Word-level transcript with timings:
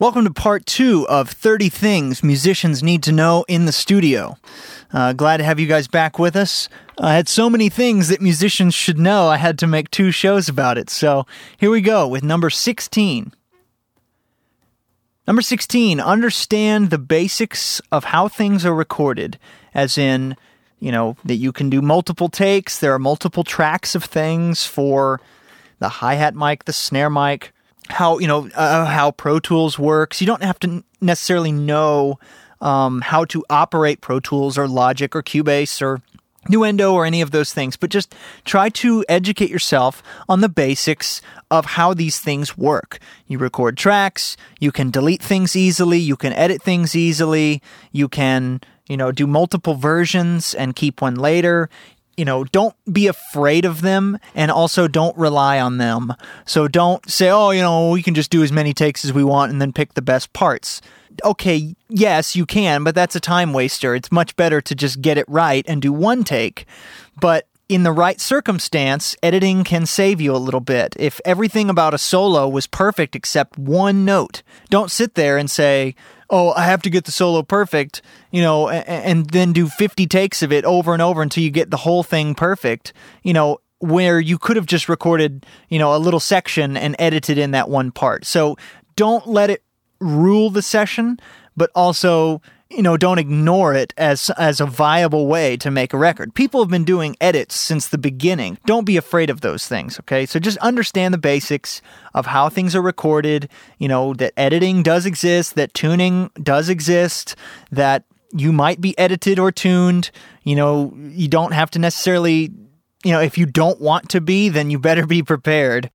Welcome 0.00 0.24
to 0.24 0.32
part 0.32 0.64
two 0.64 1.06
of 1.10 1.28
30 1.28 1.68
Things 1.68 2.22
Musicians 2.22 2.82
Need 2.82 3.02
to 3.02 3.12
Know 3.12 3.44
in 3.48 3.66
the 3.66 3.70
Studio. 3.70 4.38
Uh, 4.94 5.12
glad 5.12 5.36
to 5.36 5.44
have 5.44 5.60
you 5.60 5.66
guys 5.66 5.88
back 5.88 6.18
with 6.18 6.36
us. 6.36 6.70
I 6.96 7.14
had 7.14 7.28
so 7.28 7.50
many 7.50 7.68
things 7.68 8.08
that 8.08 8.22
musicians 8.22 8.74
should 8.74 8.98
know, 8.98 9.28
I 9.28 9.36
had 9.36 9.58
to 9.58 9.66
make 9.66 9.90
two 9.90 10.10
shows 10.10 10.48
about 10.48 10.78
it. 10.78 10.88
So 10.88 11.26
here 11.58 11.70
we 11.70 11.82
go 11.82 12.08
with 12.08 12.24
number 12.24 12.48
16. 12.48 13.34
Number 15.26 15.42
16, 15.42 16.00
understand 16.00 16.88
the 16.88 16.96
basics 16.96 17.82
of 17.92 18.04
how 18.04 18.26
things 18.26 18.64
are 18.64 18.74
recorded, 18.74 19.38
as 19.74 19.98
in, 19.98 20.34
you 20.78 20.90
know, 20.90 21.18
that 21.26 21.36
you 21.36 21.52
can 21.52 21.68
do 21.68 21.82
multiple 21.82 22.30
takes, 22.30 22.78
there 22.78 22.94
are 22.94 22.98
multiple 22.98 23.44
tracks 23.44 23.94
of 23.94 24.04
things 24.04 24.64
for 24.64 25.20
the 25.78 25.90
hi 25.90 26.14
hat 26.14 26.34
mic, 26.34 26.64
the 26.64 26.72
snare 26.72 27.10
mic 27.10 27.52
how 27.90 28.18
you 28.18 28.28
know 28.28 28.48
uh, 28.54 28.86
how 28.86 29.10
Pro 29.10 29.38
Tools 29.38 29.78
works. 29.78 30.20
You 30.20 30.26
don't 30.26 30.42
have 30.42 30.58
to 30.60 30.84
necessarily 31.00 31.52
know 31.52 32.18
um, 32.60 33.00
how 33.00 33.24
to 33.26 33.44
operate 33.50 34.00
Pro 34.00 34.20
Tools 34.20 34.58
or 34.58 34.68
Logic 34.68 35.14
or 35.14 35.22
Cubase 35.22 35.82
or 35.82 36.00
Nuendo 36.48 36.92
or 36.92 37.04
any 37.04 37.20
of 37.20 37.32
those 37.32 37.52
things, 37.52 37.76
but 37.76 37.90
just 37.90 38.14
try 38.44 38.70
to 38.70 39.04
educate 39.08 39.50
yourself 39.50 40.02
on 40.28 40.40
the 40.40 40.48
basics 40.48 41.20
of 41.50 41.66
how 41.66 41.92
these 41.92 42.18
things 42.18 42.56
work. 42.56 42.98
You 43.26 43.38
record 43.38 43.76
tracks, 43.76 44.36
you 44.58 44.72
can 44.72 44.90
delete 44.90 45.22
things 45.22 45.54
easily, 45.54 45.98
you 45.98 46.16
can 46.16 46.32
edit 46.32 46.62
things 46.62 46.96
easily, 46.96 47.60
you 47.92 48.08
can, 48.08 48.60
you 48.88 48.96
know, 48.96 49.12
do 49.12 49.26
multiple 49.26 49.74
versions 49.74 50.54
and 50.54 50.74
keep 50.74 51.02
one 51.02 51.16
later 51.16 51.68
you 52.16 52.24
know, 52.24 52.44
don't 52.44 52.74
be 52.92 53.06
afraid 53.06 53.64
of 53.64 53.82
them 53.82 54.18
and 54.34 54.50
also 54.50 54.88
don't 54.88 55.16
rely 55.16 55.60
on 55.60 55.78
them. 55.78 56.12
So 56.44 56.68
don't 56.68 57.08
say, 57.10 57.30
oh, 57.30 57.50
you 57.50 57.62
know, 57.62 57.90
we 57.90 58.02
can 58.02 58.14
just 58.14 58.30
do 58.30 58.42
as 58.42 58.52
many 58.52 58.72
takes 58.72 59.04
as 59.04 59.12
we 59.12 59.24
want 59.24 59.52
and 59.52 59.60
then 59.60 59.72
pick 59.72 59.94
the 59.94 60.02
best 60.02 60.32
parts. 60.32 60.80
Okay, 61.24 61.74
yes, 61.88 62.36
you 62.36 62.46
can, 62.46 62.84
but 62.84 62.94
that's 62.94 63.16
a 63.16 63.20
time 63.20 63.52
waster. 63.52 63.94
It's 63.94 64.12
much 64.12 64.36
better 64.36 64.60
to 64.60 64.74
just 64.74 65.02
get 65.02 65.18
it 65.18 65.28
right 65.28 65.64
and 65.68 65.82
do 65.82 65.92
one 65.92 66.24
take. 66.24 66.66
But 67.20 67.46
in 67.70 67.84
the 67.84 67.92
right 67.92 68.20
circumstance, 68.20 69.14
editing 69.22 69.62
can 69.62 69.86
save 69.86 70.20
you 70.20 70.34
a 70.34 70.38
little 70.38 70.60
bit. 70.60 70.96
If 70.98 71.20
everything 71.24 71.70
about 71.70 71.94
a 71.94 71.98
solo 71.98 72.48
was 72.48 72.66
perfect 72.66 73.14
except 73.14 73.56
one 73.56 74.04
note, 74.04 74.42
don't 74.70 74.90
sit 74.90 75.14
there 75.14 75.38
and 75.38 75.48
say, 75.48 75.94
oh, 76.30 76.52
I 76.54 76.64
have 76.64 76.82
to 76.82 76.90
get 76.90 77.04
the 77.04 77.12
solo 77.12 77.44
perfect, 77.44 78.02
you 78.32 78.42
know, 78.42 78.68
and, 78.68 79.30
then 79.30 79.52
do 79.52 79.68
50 79.68 80.04
takes 80.08 80.42
of 80.42 80.50
it 80.50 80.64
over 80.64 80.92
and 80.92 81.00
over 81.00 81.22
until 81.22 81.44
you 81.44 81.50
get 81.52 81.70
the 81.70 81.76
whole 81.76 82.02
thing 82.02 82.34
perfect, 82.34 82.92
you 83.22 83.32
know, 83.32 83.58
where 83.78 84.18
you 84.18 84.36
could 84.36 84.56
have 84.56 84.66
just 84.66 84.88
recorded, 84.88 85.46
you 85.68 85.78
know, 85.78 85.94
a 85.94 85.98
little 85.98 86.18
section 86.18 86.76
and 86.76 86.96
edited 86.98 87.38
in 87.38 87.52
that 87.52 87.70
one 87.70 87.92
part. 87.92 88.26
So 88.26 88.56
don't 88.96 89.28
let 89.28 89.48
it 89.48 89.62
rule 90.00 90.50
the 90.50 90.62
session, 90.62 91.20
but 91.56 91.70
also 91.76 92.42
you 92.70 92.82
know, 92.82 92.96
don't 92.96 93.18
ignore 93.18 93.74
it 93.74 93.92
as 93.96 94.30
as 94.38 94.60
a 94.60 94.66
viable 94.66 95.26
way 95.26 95.56
to 95.56 95.70
make 95.70 95.92
a 95.92 95.98
record. 95.98 96.34
People 96.34 96.62
have 96.62 96.70
been 96.70 96.84
doing 96.84 97.16
edits 97.20 97.56
since 97.56 97.88
the 97.88 97.98
beginning. 97.98 98.58
Don't 98.64 98.84
be 98.84 98.96
afraid 98.96 99.28
of 99.28 99.40
those 99.40 99.66
things, 99.66 99.98
okay? 100.00 100.24
So 100.24 100.38
just 100.38 100.58
understand 100.58 101.12
the 101.12 101.18
basics 101.18 101.82
of 102.14 102.26
how 102.26 102.48
things 102.48 102.76
are 102.76 102.82
recorded, 102.82 103.48
you 103.78 103.88
know, 103.88 104.14
that 104.14 104.32
editing 104.36 104.82
does 104.82 105.04
exist, 105.04 105.56
that 105.56 105.74
tuning 105.74 106.30
does 106.40 106.68
exist, 106.68 107.34
that 107.72 108.04
you 108.32 108.52
might 108.52 108.80
be 108.80 108.96
edited 108.96 109.40
or 109.40 109.50
tuned, 109.50 110.12
you 110.44 110.54
know, 110.54 110.94
you 110.96 111.26
don't 111.26 111.52
have 111.52 111.70
to 111.72 111.80
necessarily, 111.80 112.52
you 113.04 113.12
know, 113.12 113.20
if 113.20 113.36
you 113.36 113.46
don't 113.46 113.80
want 113.80 114.08
to 114.10 114.20
be, 114.20 114.48
then 114.48 114.70
you 114.70 114.78
better 114.78 115.06
be 115.06 115.22
prepared. 115.22 115.90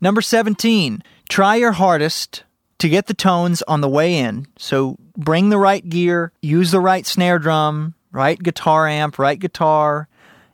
Number 0.00 0.22
17, 0.22 1.02
try 1.28 1.56
your 1.56 1.72
hardest 1.72 2.44
to 2.78 2.88
get 2.88 3.06
the 3.06 3.14
tones 3.14 3.62
on 3.62 3.80
the 3.80 3.88
way 3.88 4.16
in. 4.16 4.46
So 4.58 4.96
bring 5.16 5.48
the 5.48 5.58
right 5.58 5.86
gear, 5.86 6.32
use 6.42 6.70
the 6.70 6.80
right 6.80 7.06
snare 7.06 7.38
drum, 7.38 7.94
right 8.12 8.38
guitar 8.38 8.86
amp, 8.86 9.18
right 9.18 9.38
guitar, 9.38 10.08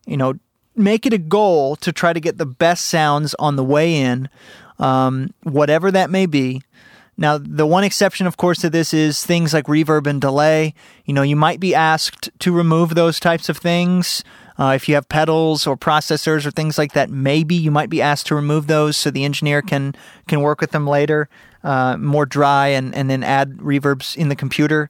you 0.07 0.17
know, 0.17 0.35
make 0.75 1.07
it 1.07 1.13
a 1.13 1.19
goal 1.19 1.77
to 1.77 1.93
try 1.93 2.13
to 2.13 2.21
get 2.21 2.39
the 2.39 2.47
best 2.47 2.87
sounds 2.87 3.35
on 3.39 3.57
the 3.57 3.65
way 3.65 3.97
in, 3.97 4.29
um, 4.79 5.33
whatever 5.43 5.91
that 5.91 6.11
may 6.11 6.27
be. 6.27 6.63
Now, 7.17 7.39
the 7.39 7.67
one 7.67 7.85
exception, 7.85 8.27
of 8.27 8.37
course, 8.37 8.61
to 8.61 8.71
this 8.71 8.95
is 8.95 9.25
things 9.25 9.53
like 9.53 9.67
reverb 9.67 10.07
and 10.07 10.21
delay. 10.21 10.75
You 11.05 11.13
know, 11.15 11.23
you 11.23 11.37
might 11.37 11.61
be 11.61 11.75
asked 11.75 12.31
to 12.41 12.53
remove 12.53 12.95
those 12.95 13.21
types 13.21 13.49
of 13.49 13.59
things. 13.59 14.25
Uh, 14.63 14.75
if 14.75 14.89
you 14.89 14.95
have 14.95 15.09
pedals 15.09 15.67
or 15.67 15.77
processors 15.77 16.47
or 16.47 16.53
things 16.53 16.79
like 16.79 16.93
that, 16.93 17.11
maybe 17.11 17.57
you 17.57 17.71
might 17.71 17.91
be 17.91 18.01
asked 18.01 18.27
to 18.29 18.35
remove 18.37 18.69
those 18.69 18.97
so 18.97 19.11
the 19.11 19.25
engineer 19.25 19.61
can 19.61 19.93
can 20.29 20.41
work 20.41 20.61
with 20.61 20.71
them 20.71 20.87
later 20.87 21.29
uh, 21.65 21.97
more 21.97 22.27
dry 22.27 22.69
and, 22.69 22.95
and 22.95 23.11
then 23.11 23.23
add 23.23 23.57
reverbs 23.59 24.17
in 24.17 24.29
the 24.29 24.37
computer. 24.37 24.89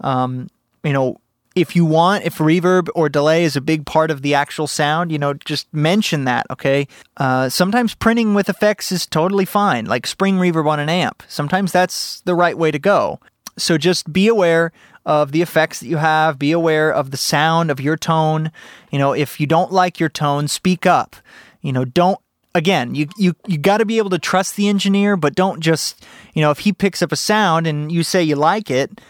Um, 0.00 0.48
you 0.82 0.92
know, 0.92 1.20
if 1.54 1.76
you 1.76 1.84
want, 1.84 2.24
if 2.24 2.38
reverb 2.38 2.88
or 2.94 3.08
delay 3.08 3.44
is 3.44 3.56
a 3.56 3.60
big 3.60 3.86
part 3.86 4.10
of 4.10 4.22
the 4.22 4.34
actual 4.34 4.66
sound, 4.66 5.12
you 5.12 5.18
know, 5.18 5.34
just 5.34 5.72
mention 5.72 6.24
that, 6.24 6.46
okay? 6.50 6.88
Uh, 7.16 7.48
sometimes 7.48 7.94
printing 7.94 8.34
with 8.34 8.48
effects 8.48 8.90
is 8.90 9.06
totally 9.06 9.44
fine, 9.44 9.86
like 9.86 10.06
spring 10.06 10.36
reverb 10.36 10.66
on 10.66 10.80
an 10.80 10.88
amp. 10.88 11.22
Sometimes 11.28 11.70
that's 11.70 12.20
the 12.22 12.34
right 12.34 12.58
way 12.58 12.70
to 12.70 12.78
go. 12.78 13.20
So 13.56 13.78
just 13.78 14.12
be 14.12 14.26
aware 14.26 14.72
of 15.06 15.32
the 15.32 15.42
effects 15.42 15.80
that 15.80 15.86
you 15.86 15.98
have, 15.98 16.38
be 16.38 16.52
aware 16.52 16.90
of 16.90 17.10
the 17.10 17.16
sound 17.16 17.70
of 17.70 17.80
your 17.80 17.96
tone. 17.96 18.50
You 18.90 18.98
know, 18.98 19.12
if 19.12 19.40
you 19.40 19.46
don't 19.46 19.72
like 19.72 20.00
your 20.00 20.08
tone, 20.08 20.48
speak 20.48 20.86
up. 20.86 21.16
You 21.60 21.72
know, 21.72 21.84
don't 21.84 22.18
again, 22.54 22.94
you 22.94 23.08
you 23.16 23.34
you 23.46 23.58
got 23.58 23.78
to 23.78 23.84
be 23.84 23.98
able 23.98 24.10
to 24.10 24.18
trust 24.18 24.56
the 24.56 24.68
engineer, 24.68 25.16
but 25.16 25.34
don't 25.34 25.60
just 25.60 26.04
you 26.34 26.42
know 26.42 26.50
if 26.50 26.60
he 26.60 26.72
picks 26.72 27.02
up 27.02 27.12
a 27.12 27.16
sound 27.16 27.66
and 27.66 27.90
you 27.90 28.02
say 28.02 28.22
you 28.22 28.36
like 28.36 28.70
it, 28.70 29.00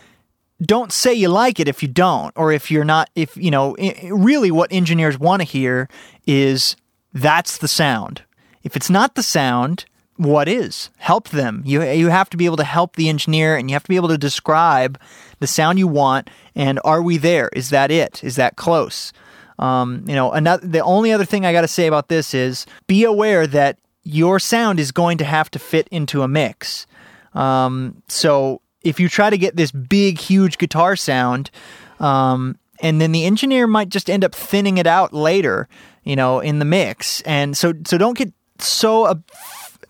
don't 0.63 0.93
say 0.93 1.13
you 1.13 1.29
like 1.29 1.61
it 1.61 1.69
if 1.69 1.83
you 1.83 1.89
don't, 1.89 2.33
or 2.37 2.53
if 2.53 2.71
you're 2.71 2.85
not. 2.85 3.11
If 3.15 3.37
you 3.37 3.51
know, 3.51 3.77
really, 4.11 4.51
what 4.51 4.73
engineers 4.73 5.19
want 5.19 5.43
to 5.43 5.49
hear 5.49 5.89
is 6.27 6.77
that's 7.13 7.59
the 7.59 7.69
sound. 7.69 8.23
If 8.63 8.77
it's 8.77 8.91
not 8.91 9.15
the 9.15 9.23
sound, 9.23 9.85
what 10.17 10.49
is? 10.49 10.91
Help 10.97 11.31
them. 11.31 11.63
You 11.65 11.83
you 11.83 12.09
have 12.09 12.31
to 12.31 12.37
be 12.37 12.45
able 12.47 12.57
to 12.59 12.65
help 12.65 12.97
the 12.97 13.09
engineer, 13.09 13.57
and 13.57 13.69
you 13.69 13.75
have 13.75 13.83
to 13.83 13.89
be 13.89 13.97
able 13.97 14.09
to 14.09 14.19
describe 14.19 15.01
the 15.41 15.47
sound 15.47 15.79
you 15.79 15.89
want. 15.89 16.31
And 16.55 16.81
are 16.85 17.03
we 17.03 17.17
there? 17.17 17.51
Is 17.55 17.71
that 17.71 17.91
it? 17.91 18.23
Is 18.23 18.37
that 18.37 18.57
close? 18.57 19.13
Um, 19.59 20.05
you 20.07 20.15
know, 20.15 20.33
another 20.33 20.67
the 20.67 20.81
only 20.81 21.13
other 21.13 21.25
thing 21.25 21.45
I 21.45 21.53
got 21.53 21.63
to 21.63 21.69
say 21.69 21.87
about 21.87 22.09
this 22.09 22.35
is 22.35 22.67
be 22.87 23.05
aware 23.05 23.47
that 23.49 23.79
your 24.05 24.39
sound 24.39 24.79
is 24.79 24.93
going 24.93 25.19
to 25.19 25.25
have 25.25 25.51
to 25.53 25.59
fit 25.59 25.89
into 25.89 26.23
a 26.23 26.29
mix. 26.29 26.87
Um, 27.33 28.03
so 28.09 28.61
if 28.83 29.01
you 29.01 29.09
try 29.09 29.31
to 29.31 29.39
get 29.39 29.57
this 29.57 29.73
big, 29.73 30.19
huge 30.19 30.59
guitar 30.59 30.95
sound, 30.95 31.51
um, 31.99 32.59
and 32.81 33.01
then 33.01 33.13
the 33.13 33.25
engineer 33.25 33.67
might 33.67 33.89
just 33.89 34.11
end 34.11 34.25
up 34.25 34.35
thinning 34.35 34.79
it 34.79 34.87
out 34.87 35.13
later, 35.13 35.69
you 36.05 36.17
know, 36.17 36.41
in 36.41 36.59
the 36.59 36.65
mix. 36.65 37.23
And 37.23 37.57
so, 37.57 37.73
so 37.87 37.97
don't 37.97 38.17
get 38.17 38.33
so 38.59 39.05
uh, 39.05 39.15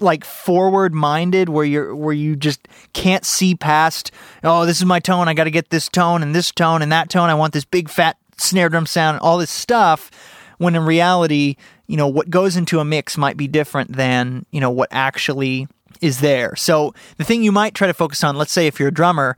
like 0.00 0.24
forward 0.24 0.94
minded 0.94 1.48
where 1.48 1.64
you're 1.64 1.94
where 1.94 2.14
you 2.14 2.36
just 2.36 2.66
can't 2.92 3.24
see 3.24 3.54
past. 3.54 4.10
Oh, 4.42 4.66
this 4.66 4.78
is 4.78 4.84
my 4.84 5.00
tone. 5.00 5.28
I 5.28 5.34
got 5.34 5.44
to 5.44 5.50
get 5.50 5.70
this 5.70 5.88
tone 5.88 6.22
and 6.22 6.34
this 6.34 6.50
tone 6.50 6.82
and 6.82 6.92
that 6.92 7.10
tone. 7.10 7.30
I 7.30 7.34
want 7.34 7.52
this 7.52 7.64
big 7.64 7.88
fat 7.88 8.16
snare 8.38 8.68
drum 8.68 8.86
sound, 8.86 9.20
all 9.20 9.38
this 9.38 9.50
stuff, 9.50 10.10
when 10.58 10.74
in 10.74 10.84
reality, 10.84 11.56
you 11.86 11.96
know, 11.96 12.08
what 12.08 12.30
goes 12.30 12.56
into 12.56 12.80
a 12.80 12.84
mix 12.84 13.16
might 13.16 13.36
be 13.36 13.48
different 13.48 13.92
than, 13.92 14.46
you 14.50 14.60
know, 14.60 14.70
what 14.70 14.88
actually 14.90 15.68
is 16.00 16.20
there. 16.20 16.56
So 16.56 16.94
the 17.16 17.24
thing 17.24 17.42
you 17.42 17.52
might 17.52 17.74
try 17.74 17.86
to 17.86 17.94
focus 17.94 18.24
on, 18.24 18.36
let's 18.36 18.52
say 18.52 18.66
if 18.66 18.78
you're 18.78 18.88
a 18.88 18.94
drummer, 18.94 19.36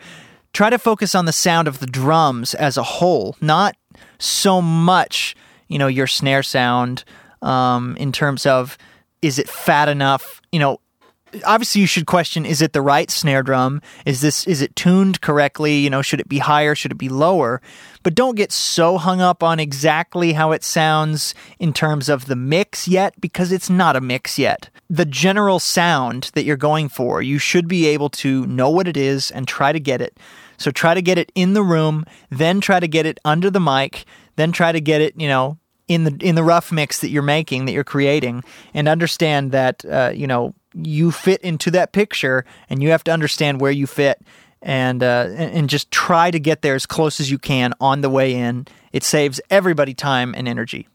try 0.52 0.70
to 0.70 0.78
focus 0.78 1.14
on 1.14 1.26
the 1.26 1.32
sound 1.32 1.68
of 1.68 1.80
the 1.80 1.86
drums 1.86 2.54
as 2.54 2.76
a 2.76 2.82
whole, 2.82 3.36
not 3.40 3.76
so 4.18 4.62
much, 4.62 5.36
you 5.68 5.78
know, 5.78 5.86
your 5.86 6.06
snare 6.06 6.42
sound 6.42 7.04
um, 7.42 7.96
in 7.98 8.12
terms 8.12 8.46
of 8.46 8.78
is 9.22 9.38
it 9.38 9.48
fat 9.48 9.88
enough, 9.88 10.40
you 10.52 10.58
know, 10.58 10.80
obviously 11.44 11.80
you 11.80 11.86
should 11.86 12.06
question 12.06 12.46
is 12.46 12.62
it 12.62 12.72
the 12.72 12.82
right 12.82 13.10
snare 13.10 13.42
drum? 13.42 13.82
Is 14.04 14.20
this 14.20 14.46
is 14.46 14.62
it 14.62 14.76
tuned 14.76 15.20
correctly? 15.20 15.76
You 15.76 15.90
know 15.90 16.02
should 16.02 16.20
it 16.20 16.28
be 16.28 16.38
higher? 16.38 16.74
Should 16.74 16.92
it 16.92 16.98
be 16.98 17.08
lower? 17.08 17.60
But 18.02 18.14
don't 18.14 18.36
get 18.36 18.52
so 18.52 18.98
hung 18.98 19.20
up 19.20 19.42
on 19.42 19.58
exactly 19.58 20.32
how 20.32 20.52
it 20.52 20.62
sounds 20.62 21.34
in 21.58 21.72
terms 21.72 22.08
of 22.08 22.26
the 22.26 22.36
mix 22.36 22.86
yet 22.86 23.20
because 23.20 23.52
it's 23.52 23.68
not 23.68 23.96
a 23.96 24.00
mix 24.00 24.38
yet. 24.38 24.70
The 24.88 25.04
general 25.04 25.58
sound 25.58 26.30
that 26.34 26.44
you're 26.44 26.56
going 26.56 26.88
for 26.88 27.22
you 27.22 27.38
should 27.38 27.68
be 27.68 27.86
able 27.86 28.10
to 28.10 28.46
know 28.46 28.70
what 28.70 28.88
it 28.88 28.96
is 28.96 29.30
and 29.30 29.48
try 29.48 29.72
to 29.72 29.80
get 29.80 30.00
it. 30.00 30.18
So 30.58 30.70
try 30.70 30.94
to 30.94 31.02
get 31.02 31.18
it 31.18 31.32
in 31.34 31.52
the 31.52 31.62
room 31.62 32.04
then 32.30 32.60
try 32.60 32.80
to 32.80 32.88
get 32.88 33.06
it 33.06 33.18
under 33.24 33.50
the 33.50 33.60
mic 33.60 34.04
then 34.36 34.52
try 34.52 34.72
to 34.72 34.80
get 34.80 35.00
it 35.00 35.14
you 35.20 35.28
know 35.28 35.58
in 35.88 36.04
the 36.04 36.16
in 36.20 36.34
the 36.34 36.42
rough 36.42 36.72
mix 36.72 37.00
that 37.00 37.10
you're 37.10 37.22
making 37.22 37.66
that 37.66 37.72
you're 37.72 37.84
creating 37.84 38.42
and 38.74 38.88
understand 38.88 39.52
that 39.52 39.84
uh, 39.84 40.10
you 40.14 40.26
know 40.26 40.54
you 40.74 41.10
fit 41.10 41.40
into 41.42 41.70
that 41.70 41.92
picture 41.92 42.44
and 42.68 42.82
you 42.82 42.90
have 42.90 43.04
to 43.04 43.10
understand 43.10 43.60
where 43.60 43.70
you 43.70 43.86
fit 43.86 44.20
and 44.62 45.02
uh, 45.02 45.28
and 45.36 45.68
just 45.70 45.90
try 45.90 46.30
to 46.30 46.40
get 46.40 46.62
there 46.62 46.74
as 46.74 46.86
close 46.86 47.20
as 47.20 47.30
you 47.30 47.38
can 47.38 47.72
on 47.80 48.00
the 48.00 48.10
way 48.10 48.34
in. 48.34 48.66
It 48.92 49.04
saves 49.04 49.40
everybody 49.50 49.94
time 49.94 50.34
and 50.36 50.48
energy. 50.48 50.88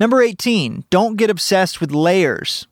Number 0.00 0.22
18, 0.22 0.84
don't 0.90 1.16
get 1.16 1.28
obsessed 1.28 1.80
with 1.80 1.90
layers. 1.90 2.68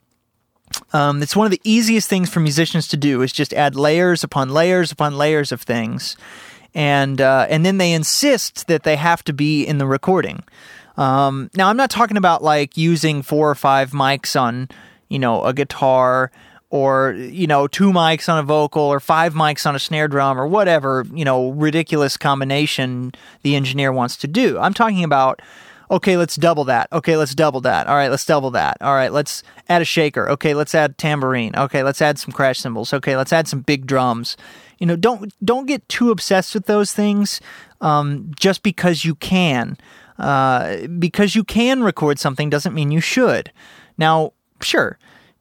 Um, 0.92 1.22
it's 1.22 1.34
one 1.34 1.44
of 1.44 1.50
the 1.50 1.60
easiest 1.64 2.08
things 2.08 2.30
for 2.30 2.40
musicians 2.40 2.88
to 2.88 2.96
do 2.96 3.22
is 3.22 3.32
just 3.32 3.52
add 3.52 3.76
layers 3.76 4.22
upon 4.22 4.50
layers 4.50 4.92
upon 4.92 5.18
layers 5.18 5.52
of 5.52 5.62
things, 5.62 6.16
and 6.74 7.20
uh, 7.20 7.46
and 7.48 7.64
then 7.64 7.78
they 7.78 7.92
insist 7.92 8.66
that 8.68 8.82
they 8.82 8.96
have 8.96 9.22
to 9.24 9.32
be 9.32 9.64
in 9.64 9.78
the 9.78 9.86
recording. 9.86 10.42
Um, 10.96 11.50
now 11.54 11.68
I'm 11.68 11.76
not 11.76 11.90
talking 11.90 12.16
about 12.16 12.42
like 12.42 12.76
using 12.76 13.22
four 13.22 13.50
or 13.50 13.54
five 13.54 13.90
mics 13.90 14.40
on 14.40 14.68
you 15.08 15.18
know 15.18 15.44
a 15.44 15.52
guitar 15.52 16.30
or 16.70 17.12
you 17.12 17.46
know 17.46 17.66
two 17.66 17.92
mics 17.92 18.28
on 18.28 18.38
a 18.38 18.42
vocal 18.42 18.82
or 18.82 19.00
five 19.00 19.34
mics 19.34 19.66
on 19.66 19.76
a 19.76 19.78
snare 19.78 20.08
drum 20.08 20.38
or 20.38 20.46
whatever 20.46 21.06
you 21.12 21.24
know 21.24 21.50
ridiculous 21.50 22.16
combination 22.16 23.12
the 23.42 23.54
engineer 23.54 23.92
wants 23.92 24.16
to 24.16 24.26
do. 24.26 24.58
I'm 24.58 24.74
talking 24.74 25.04
about 25.04 25.40
okay 25.90 26.16
let's 26.16 26.36
double 26.36 26.64
that. 26.64 26.88
Okay 26.92 27.16
let's 27.16 27.34
double 27.34 27.60
that. 27.60 27.86
All 27.86 27.94
right 27.94 28.10
let's 28.10 28.24
double 28.24 28.50
that. 28.52 28.78
All 28.80 28.94
right 28.94 29.12
let's 29.12 29.42
add 29.68 29.82
a 29.82 29.84
shaker. 29.84 30.28
Okay 30.30 30.54
let's 30.54 30.74
add 30.74 30.98
tambourine. 30.98 31.54
Okay 31.56 31.82
let's 31.82 32.02
add 32.02 32.18
some 32.18 32.32
crash 32.32 32.58
cymbals. 32.58 32.92
Okay 32.92 33.16
let's 33.16 33.32
add 33.32 33.46
some 33.46 33.60
big 33.60 33.86
drums. 33.86 34.36
You 34.78 34.86
know 34.86 34.96
don't 34.96 35.32
don't 35.44 35.66
get 35.66 35.88
too 35.88 36.10
obsessed 36.10 36.54
with 36.54 36.66
those 36.66 36.92
things 36.92 37.40
um, 37.80 38.32
just 38.38 38.62
because 38.62 39.04
you 39.04 39.14
can 39.14 39.76
uh, 40.18 40.86
because 40.98 41.34
you 41.34 41.44
can 41.44 41.82
record 41.82 42.18
something 42.18 42.50
doesn't 42.50 42.74
mean 42.74 42.90
you 42.90 43.00
should 43.00 43.52
now 43.98 44.32
sure 44.60 44.98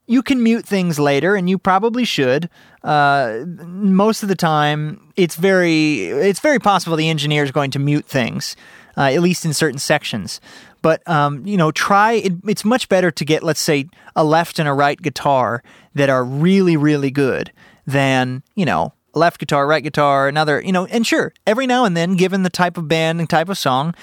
you 0.07 0.21
can 0.21 0.43
mute 0.43 0.65
things 0.65 0.99
later, 0.99 1.35
and 1.35 1.49
you 1.49 1.57
probably 1.57 2.05
should. 2.05 2.49
Uh, 2.83 3.43
most 3.65 4.21
of 4.21 4.29
the 4.29 4.35
time, 4.35 5.11
it's 5.15 5.35
very 5.35 6.05
it's 6.05 6.39
very 6.39 6.59
possible 6.59 6.95
the 6.95 7.09
engineer 7.09 7.43
is 7.43 7.51
going 7.51 7.71
to 7.71 7.79
mute 7.79 8.05
things, 8.05 8.55
uh, 8.97 9.11
at 9.11 9.21
least 9.21 9.45
in 9.45 9.53
certain 9.53 9.79
sections. 9.79 10.39
But 10.81 11.07
um, 11.09 11.45
you 11.45 11.57
know, 11.57 11.71
try. 11.71 12.13
It, 12.13 12.33
it's 12.47 12.63
much 12.63 12.87
better 12.87 13.09
to 13.09 13.25
get, 13.25 13.41
let's 13.41 13.59
say, 13.59 13.87
a 14.15 14.23
left 14.23 14.59
and 14.59 14.69
a 14.69 14.73
right 14.73 15.01
guitar 15.01 15.63
that 15.95 16.09
are 16.09 16.23
really 16.23 16.77
really 16.77 17.11
good 17.11 17.51
than 17.87 18.43
you 18.53 18.65
know 18.65 18.93
left 19.15 19.39
guitar, 19.39 19.65
right 19.65 19.83
guitar, 19.83 20.27
another. 20.27 20.61
You 20.61 20.71
know, 20.71 20.85
and 20.85 21.07
sure, 21.07 21.33
every 21.47 21.65
now 21.65 21.85
and 21.85 21.97
then, 21.97 22.15
given 22.15 22.43
the 22.43 22.51
type 22.51 22.77
of 22.77 22.87
band 22.87 23.19
and 23.19 23.27
type 23.27 23.49
of 23.49 23.57
song, 23.57 23.95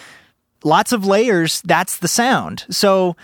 lots 0.65 0.93
of 0.93 1.05
layers. 1.07 1.63
That's 1.63 1.99
the 1.99 2.09
sound. 2.09 2.65
So 2.71 3.17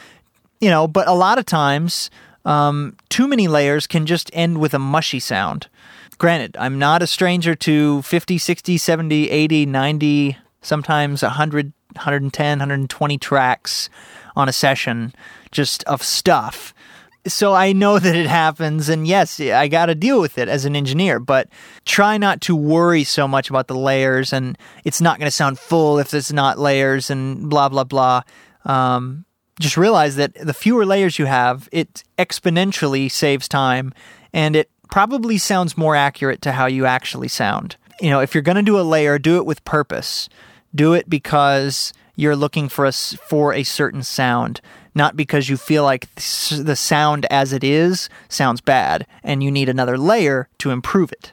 you 0.60 0.70
know, 0.70 0.88
but 0.88 1.08
a 1.08 1.12
lot 1.12 1.38
of 1.38 1.46
times 1.46 2.10
um, 2.44 2.96
too 3.08 3.28
many 3.28 3.48
layers 3.48 3.86
can 3.86 4.06
just 4.06 4.30
end 4.32 4.58
with 4.58 4.74
a 4.74 4.78
mushy 4.78 5.20
sound. 5.20 5.68
Granted, 6.18 6.56
I'm 6.58 6.78
not 6.78 7.02
a 7.02 7.06
stranger 7.06 7.54
to 7.54 8.02
50, 8.02 8.38
60, 8.38 8.76
70, 8.76 9.30
80, 9.30 9.66
90, 9.66 10.36
sometimes 10.62 11.22
100, 11.22 11.72
110, 11.94 12.58
120 12.58 13.18
tracks 13.18 13.88
on 14.34 14.48
a 14.48 14.52
session 14.52 15.14
just 15.52 15.84
of 15.84 16.02
stuff. 16.02 16.74
So 17.28 17.54
I 17.54 17.72
know 17.72 17.98
that 17.98 18.16
it 18.16 18.26
happens, 18.26 18.88
and 18.88 19.06
yes, 19.06 19.40
I 19.40 19.68
got 19.68 19.86
to 19.86 19.94
deal 19.94 20.20
with 20.20 20.38
it 20.38 20.48
as 20.48 20.64
an 20.64 20.74
engineer, 20.74 21.20
but 21.20 21.48
try 21.84 22.18
not 22.18 22.40
to 22.42 22.56
worry 22.56 23.04
so 23.04 23.28
much 23.28 23.50
about 23.50 23.68
the 23.68 23.78
layers, 23.78 24.32
and 24.32 24.58
it's 24.84 25.00
not 25.00 25.18
going 25.18 25.26
to 25.26 25.34
sound 25.36 25.58
full 25.58 25.98
if 25.98 26.12
it's 26.14 26.32
not 26.32 26.58
layers, 26.58 27.10
and 27.10 27.48
blah, 27.48 27.68
blah, 27.68 27.84
blah. 27.84 28.22
Um, 28.64 29.24
just 29.60 29.76
realize 29.76 30.16
that 30.16 30.34
the 30.34 30.54
fewer 30.54 30.86
layers 30.86 31.18
you 31.18 31.26
have, 31.26 31.68
it 31.72 32.04
exponentially 32.18 33.10
saves 33.10 33.48
time 33.48 33.92
and 34.32 34.54
it 34.54 34.70
probably 34.90 35.38
sounds 35.38 35.76
more 35.76 35.96
accurate 35.96 36.42
to 36.42 36.52
how 36.52 36.66
you 36.66 36.86
actually 36.86 37.28
sound. 37.28 37.76
You 38.00 38.10
know, 38.10 38.20
if 38.20 38.34
you're 38.34 38.42
going 38.42 38.56
to 38.56 38.62
do 38.62 38.78
a 38.78 38.82
layer, 38.82 39.18
do 39.18 39.36
it 39.36 39.46
with 39.46 39.64
purpose. 39.64 40.28
Do 40.74 40.94
it 40.94 41.10
because 41.10 41.92
you're 42.14 42.36
looking 42.36 42.68
for 42.68 42.84
a, 42.84 42.92
for 42.92 43.52
a 43.52 43.62
certain 43.64 44.02
sound, 44.02 44.60
not 44.98 45.16
because 45.16 45.48
you 45.48 45.56
feel 45.56 45.82
like 45.84 46.14
the 46.16 46.76
sound 46.76 47.26
as 47.30 47.54
it 47.54 47.64
is 47.64 48.10
sounds 48.28 48.60
bad 48.60 49.06
and 49.22 49.42
you 49.42 49.50
need 49.50 49.70
another 49.70 49.96
layer 49.96 50.48
to 50.58 50.70
improve 50.70 51.10
it. 51.12 51.32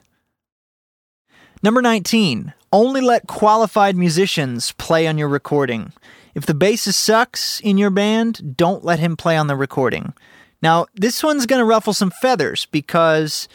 Number 1.61 1.81
19, 1.81 2.53
only 2.71 3.01
let 3.01 3.27
qualified 3.27 3.97
musicians 3.97 4.71
play 4.73 5.07
on 5.07 5.17
your 5.17 5.27
recording. 5.27 5.91
If 6.35 6.45
the 6.45 6.53
bassist 6.53 6.93
sucks 6.93 7.59
in 7.61 7.77
your 7.77 7.89
band, 7.89 8.55
don't 8.55 8.85
let 8.85 8.99
him 8.99 9.17
play 9.17 9.35
on 9.35 9.47
the 9.47 9.55
recording. 9.55 10.13
Now, 10.61 10.85
this 10.93 11.23
one's 11.23 11.45
going 11.45 11.59
to 11.59 11.65
ruffle 11.65 11.93
some 11.93 12.11
feathers 12.11 12.67
because 12.67 13.47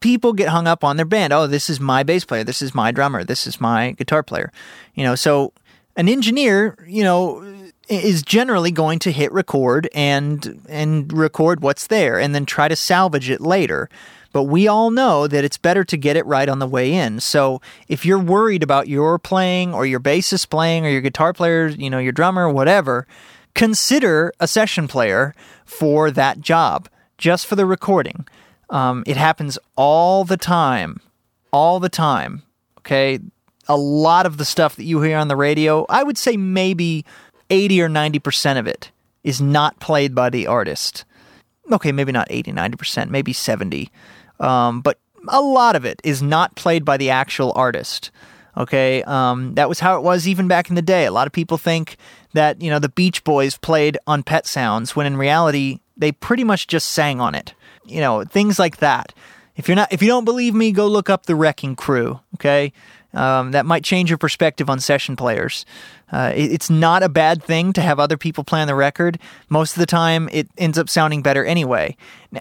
people 0.00 0.32
get 0.32 0.48
hung 0.48 0.66
up 0.66 0.84
on 0.84 0.96
their 0.96 1.06
band. 1.06 1.32
Oh, 1.32 1.46
this 1.46 1.70
is 1.70 1.80
my 1.80 2.02
bass 2.02 2.24
player. 2.24 2.44
This 2.44 2.62
is 2.62 2.74
my 2.74 2.90
drummer. 2.90 3.24
This 3.24 3.46
is 3.46 3.60
my 3.60 3.92
guitar 3.92 4.22
player. 4.22 4.52
You 4.94 5.04
know, 5.04 5.14
so 5.14 5.52
an 5.96 6.08
engineer, 6.08 6.76
you 6.86 7.02
know, 7.02 7.40
is 7.88 8.22
generally 8.22 8.70
going 8.70 8.98
to 9.00 9.12
hit 9.12 9.32
record 9.32 9.88
and 9.94 10.60
and 10.68 11.12
record 11.12 11.60
what's 11.60 11.86
there 11.86 12.18
and 12.18 12.34
then 12.34 12.46
try 12.46 12.68
to 12.68 12.76
salvage 12.76 13.30
it 13.30 13.40
later. 13.40 13.88
But 14.32 14.44
we 14.44 14.68
all 14.68 14.90
know 14.90 15.26
that 15.26 15.44
it's 15.44 15.56
better 15.56 15.82
to 15.84 15.96
get 15.96 16.16
it 16.16 16.26
right 16.26 16.48
on 16.48 16.58
the 16.58 16.66
way 16.66 16.92
in. 16.92 17.20
So 17.20 17.62
if 17.88 18.04
you're 18.04 18.18
worried 18.18 18.62
about 18.62 18.86
your 18.86 19.18
playing 19.18 19.72
or 19.72 19.86
your 19.86 20.00
bassist 20.00 20.50
playing 20.50 20.84
or 20.84 20.90
your 20.90 21.00
guitar 21.00 21.32
player, 21.32 21.68
you 21.68 21.88
know, 21.88 21.98
your 21.98 22.12
drummer, 22.12 22.50
whatever, 22.50 23.06
consider 23.54 24.34
a 24.38 24.46
session 24.46 24.88
player 24.88 25.34
for 25.64 26.10
that 26.10 26.40
job, 26.40 26.88
just 27.16 27.46
for 27.46 27.56
the 27.56 27.64
recording. 27.64 28.26
Um, 28.68 29.04
it 29.06 29.16
happens 29.16 29.58
all 29.74 30.24
the 30.24 30.36
time. 30.36 31.00
All 31.50 31.80
the 31.80 31.88
time. 31.88 32.42
Okay. 32.80 33.20
A 33.68 33.76
lot 33.76 34.26
of 34.26 34.36
the 34.36 34.44
stuff 34.44 34.76
that 34.76 34.84
you 34.84 35.00
hear 35.00 35.16
on 35.16 35.28
the 35.28 35.36
radio, 35.36 35.86
I 35.88 36.02
would 36.02 36.18
say 36.18 36.36
maybe 36.36 37.06
80 37.50 37.82
or 37.82 37.88
90% 37.88 38.58
of 38.58 38.66
it 38.66 38.90
is 39.24 39.40
not 39.40 39.78
played 39.80 40.14
by 40.14 40.30
the 40.30 40.46
artist. 40.46 41.04
Okay, 41.70 41.92
maybe 41.92 42.12
not 42.12 42.28
80, 42.30 42.52
90%, 42.52 43.10
maybe 43.10 43.32
70. 43.32 43.90
Um, 44.38 44.80
but 44.80 44.98
a 45.28 45.40
lot 45.40 45.76
of 45.76 45.84
it 45.84 46.00
is 46.04 46.22
not 46.22 46.54
played 46.54 46.84
by 46.84 46.96
the 46.96 47.10
actual 47.10 47.52
artist. 47.56 48.10
Okay, 48.56 49.02
um, 49.02 49.54
that 49.54 49.68
was 49.68 49.80
how 49.80 49.98
it 49.98 50.02
was 50.02 50.26
even 50.26 50.48
back 50.48 50.70
in 50.70 50.76
the 50.76 50.82
day. 50.82 51.04
A 51.04 51.12
lot 51.12 51.26
of 51.26 51.32
people 51.32 51.58
think 51.58 51.96
that 52.32 52.62
you 52.62 52.70
know 52.70 52.78
the 52.78 52.88
Beach 52.88 53.22
Boys 53.22 53.58
played 53.58 53.98
on 54.06 54.22
Pet 54.22 54.46
Sounds 54.46 54.96
when 54.96 55.06
in 55.06 55.16
reality 55.16 55.80
they 55.96 56.12
pretty 56.12 56.44
much 56.44 56.66
just 56.66 56.88
sang 56.90 57.20
on 57.20 57.34
it. 57.34 57.54
You 57.84 58.00
know, 58.00 58.24
things 58.24 58.58
like 58.58 58.78
that. 58.78 59.12
If 59.56 59.68
you're 59.68 59.76
not, 59.76 59.92
if 59.92 60.02
you 60.02 60.08
don't 60.08 60.24
believe 60.24 60.54
me, 60.54 60.72
go 60.72 60.86
look 60.86 61.10
up 61.10 61.26
the 61.26 61.34
Wrecking 61.34 61.76
Crew. 61.76 62.20
Okay, 62.36 62.72
um, 63.14 63.52
that 63.52 63.66
might 63.66 63.84
change 63.84 64.10
your 64.10 64.18
perspective 64.18 64.68
on 64.68 64.80
session 64.80 65.16
players. 65.16 65.64
Uh, 66.12 66.32
it, 66.34 66.52
it's 66.52 66.70
not 66.70 67.02
a 67.02 67.08
bad 67.08 67.42
thing 67.42 67.72
to 67.72 67.80
have 67.80 67.98
other 67.98 68.16
people 68.16 68.44
play 68.44 68.60
on 68.60 68.66
the 68.66 68.74
record. 68.74 69.18
Most 69.48 69.72
of 69.72 69.80
the 69.80 69.86
time, 69.86 70.28
it 70.32 70.48
ends 70.58 70.78
up 70.78 70.88
sounding 70.88 71.22
better 71.22 71.44
anyway. 71.44 71.96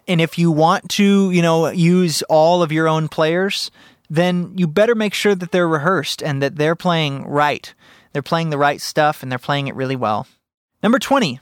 And 0.08 0.22
if 0.22 0.38
you 0.38 0.52
want 0.52 0.90
to, 0.92 1.32
you 1.32 1.42
know, 1.42 1.70
use 1.70 2.22
all 2.24 2.62
of 2.62 2.72
your 2.72 2.88
own 2.88 3.08
players, 3.08 3.72
then 4.10 4.54
you 4.56 4.68
better 4.68 4.96
make 4.96 5.14
sure 5.14 5.36
that 5.36 5.52
they're 5.52 5.68
rehearsed 5.68 6.22
and 6.22 6.42
that 6.42 6.58
they're 6.58 6.76
playing 6.76 7.26
right. 7.26 7.74
They're 8.14 8.22
playing 8.22 8.50
the 8.50 8.58
right 8.58 8.80
stuff 8.80 9.24
and 9.24 9.32
they're 9.32 9.40
playing 9.40 9.68
it 9.68 9.76
really 9.76 9.96
well. 9.96 10.28
Number 10.84 11.00
20, 11.00 11.40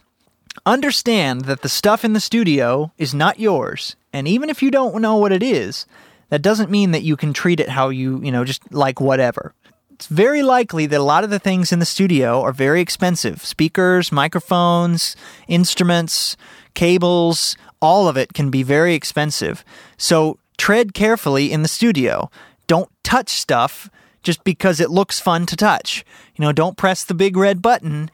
understand 0.66 1.46
that 1.46 1.62
the 1.62 1.70
stuff 1.70 2.06
in 2.06 2.14
the 2.14 2.20
studio 2.20 2.92
is 2.98 3.14
not 3.14 3.40
yours. 3.40 3.96
And 4.14 4.28
even 4.28 4.50
if 4.50 4.62
you 4.62 4.72
don't 4.72 5.02
know 5.02 5.18
what 5.18 5.32
it 5.32 5.44
is, 5.44 5.86
that 6.34 6.42
doesn't 6.42 6.72
mean 6.72 6.90
that 6.90 7.04
you 7.04 7.16
can 7.16 7.32
treat 7.32 7.60
it 7.60 7.70
how 7.70 7.90
you, 7.90 8.20
you 8.24 8.32
know, 8.32 8.44
just 8.44 8.74
like 8.74 9.00
whatever. 9.00 9.54
It's 9.92 10.08
very 10.08 10.42
likely 10.42 10.88
that 10.88 11.00
a 11.00 11.04
lot 11.04 11.24
of 11.24 11.30
the 11.30 11.38
things 11.38 11.72
in 11.72 11.78
the 11.78 11.86
studio 11.86 12.42
are 12.42 12.52
very 12.52 12.82
expensive 12.82 13.46
speakers, 13.46 14.12
microphones, 14.12 15.16
instruments, 15.48 16.36
cables, 16.74 17.56
all 17.84 18.08
of 18.08 18.18
it 18.18 18.34
can 18.34 18.50
be 18.50 18.64
very 18.64 18.96
expensive. 18.96 19.64
So 19.96 20.40
tread 20.58 20.96
carefully 20.96 21.52
in 21.52 21.62
the 21.62 21.68
studio. 21.68 22.32
Don't 22.66 22.90
touch 23.04 23.30
stuff 23.30 23.92
just 24.24 24.44
because 24.44 24.80
it 24.80 24.90
looks 24.90 25.20
fun 25.20 25.46
to 25.46 25.56
touch. 25.56 26.04
You 26.36 26.46
know, 26.46 26.52
don't 26.52 26.78
press 26.78 27.04
the 27.04 27.14
big 27.14 27.38
red 27.38 27.62
button 27.62 28.10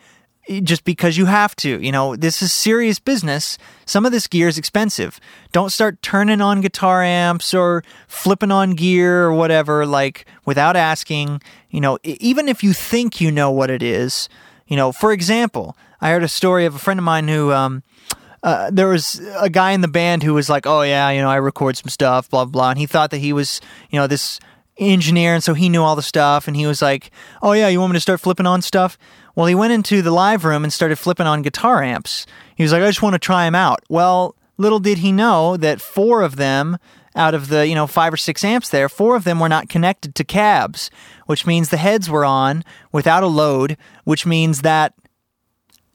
just 0.64 0.84
because 0.84 1.18
you 1.18 1.26
have 1.26 1.56
to. 1.58 1.82
You 1.82 1.92
know, 1.92 2.16
this 2.16 2.42
is 2.42 2.52
serious 2.52 3.00
business. 3.00 3.58
Some 3.86 4.06
of 4.06 4.12
this 4.12 4.28
gear 4.28 4.48
is 4.48 4.58
expensive. 4.58 5.20
Don't 5.52 5.72
start 5.72 6.02
turning 6.02 6.42
on 6.42 6.62
guitar 6.62 7.04
amps 7.04 7.54
or 7.54 7.84
flipping 8.08 8.52
on 8.52 8.72
gear 8.72 9.24
or 9.24 9.34
whatever, 9.34 9.86
like 9.86 10.26
without 10.46 10.76
asking. 10.76 11.42
You 11.70 11.82
know, 11.82 12.00
even 12.04 12.50
if 12.50 12.64
you 12.64 12.74
think 12.74 13.22
you 13.22 13.32
know 13.32 13.52
what 13.52 13.70
it 13.70 13.84
is, 13.84 14.28
you 14.68 14.76
know, 14.76 14.92
for 14.92 15.12
example, 15.12 15.78
I 16.02 16.10
heard 16.10 16.24
a 16.24 16.28
story 16.28 16.66
of 16.66 16.76
a 16.76 16.80
friend 16.80 17.00
of 17.00 17.04
mine 17.04 17.28
who, 17.28 17.52
um, 17.52 17.84
uh, 18.42 18.70
there 18.72 18.88
was 18.88 19.20
a 19.38 19.50
guy 19.50 19.72
in 19.72 19.82
the 19.82 19.88
band 19.88 20.24
who 20.24 20.34
was 20.34 20.50
like, 20.50 20.66
"Oh 20.66 20.82
yeah, 20.82 21.10
you 21.10 21.22
know, 21.22 21.30
I 21.30 21.36
record 21.36 21.76
some 21.76 21.90
stuff, 21.90 22.30
blah 22.30 22.46
blah," 22.46 22.70
and 22.70 22.80
he 22.80 22.86
thought 22.86 23.12
that 23.12 23.18
he 23.18 23.34
was, 23.34 23.60
you 23.90 24.00
know, 24.00 24.08
this 24.08 24.40
engineer, 24.78 25.34
and 25.34 25.44
so 25.44 25.54
he 25.54 25.68
knew 25.68 25.84
all 25.84 25.98
the 25.98 26.02
stuff, 26.02 26.48
and 26.48 26.56
he 26.56 26.66
was 26.66 26.82
like, 26.82 27.12
"Oh 27.42 27.52
yeah, 27.52 27.68
you 27.68 27.82
want 27.82 27.92
me 27.92 27.98
to 27.98 28.02
start 28.02 28.22
flipping 28.22 28.48
on 28.48 28.62
stuff?" 28.62 28.98
Well, 29.40 29.48
he 29.48 29.56
went 29.56 29.72
into 29.72 30.02
the 30.02 30.12
live 30.12 30.44
room 30.44 30.66
and 30.66 30.74
started 30.74 30.98
flipping 30.98 31.26
on 31.26 31.44
guitar 31.44 31.82
amps. 31.82 32.26
He 32.58 32.64
was 32.64 32.74
like, 32.74 32.84
I 32.84 32.88
just 32.88 33.02
want 33.02 33.14
to 33.14 33.20
try 33.20 33.46
them 33.46 33.56
out. 33.56 33.82
Well, 33.88 34.36
little 34.58 34.82
did 34.82 34.98
he 34.98 35.14
know 35.14 35.56
that 35.56 35.80
four 35.80 36.24
of 36.24 36.36
them 36.36 36.78
out 37.16 37.34
of 37.34 37.48
the, 37.48 37.66
you 37.66 37.74
know, 37.74 37.88
five 37.88 38.12
or 38.12 38.18
six 38.18 38.44
amps 38.44 38.68
there, 38.68 38.90
four 38.90 39.16
of 39.16 39.24
them 39.24 39.40
were 39.40 39.48
not 39.48 39.70
connected 39.70 40.14
to 40.16 40.26
cabs, 40.26 40.92
which 41.26 41.48
means 41.48 41.70
the 41.70 41.78
heads 41.78 42.10
were 42.10 42.26
on 42.26 42.66
without 42.92 43.24
a 43.24 43.28
load, 43.28 43.78
which 44.04 44.26
means 44.26 44.62
that 44.64 44.94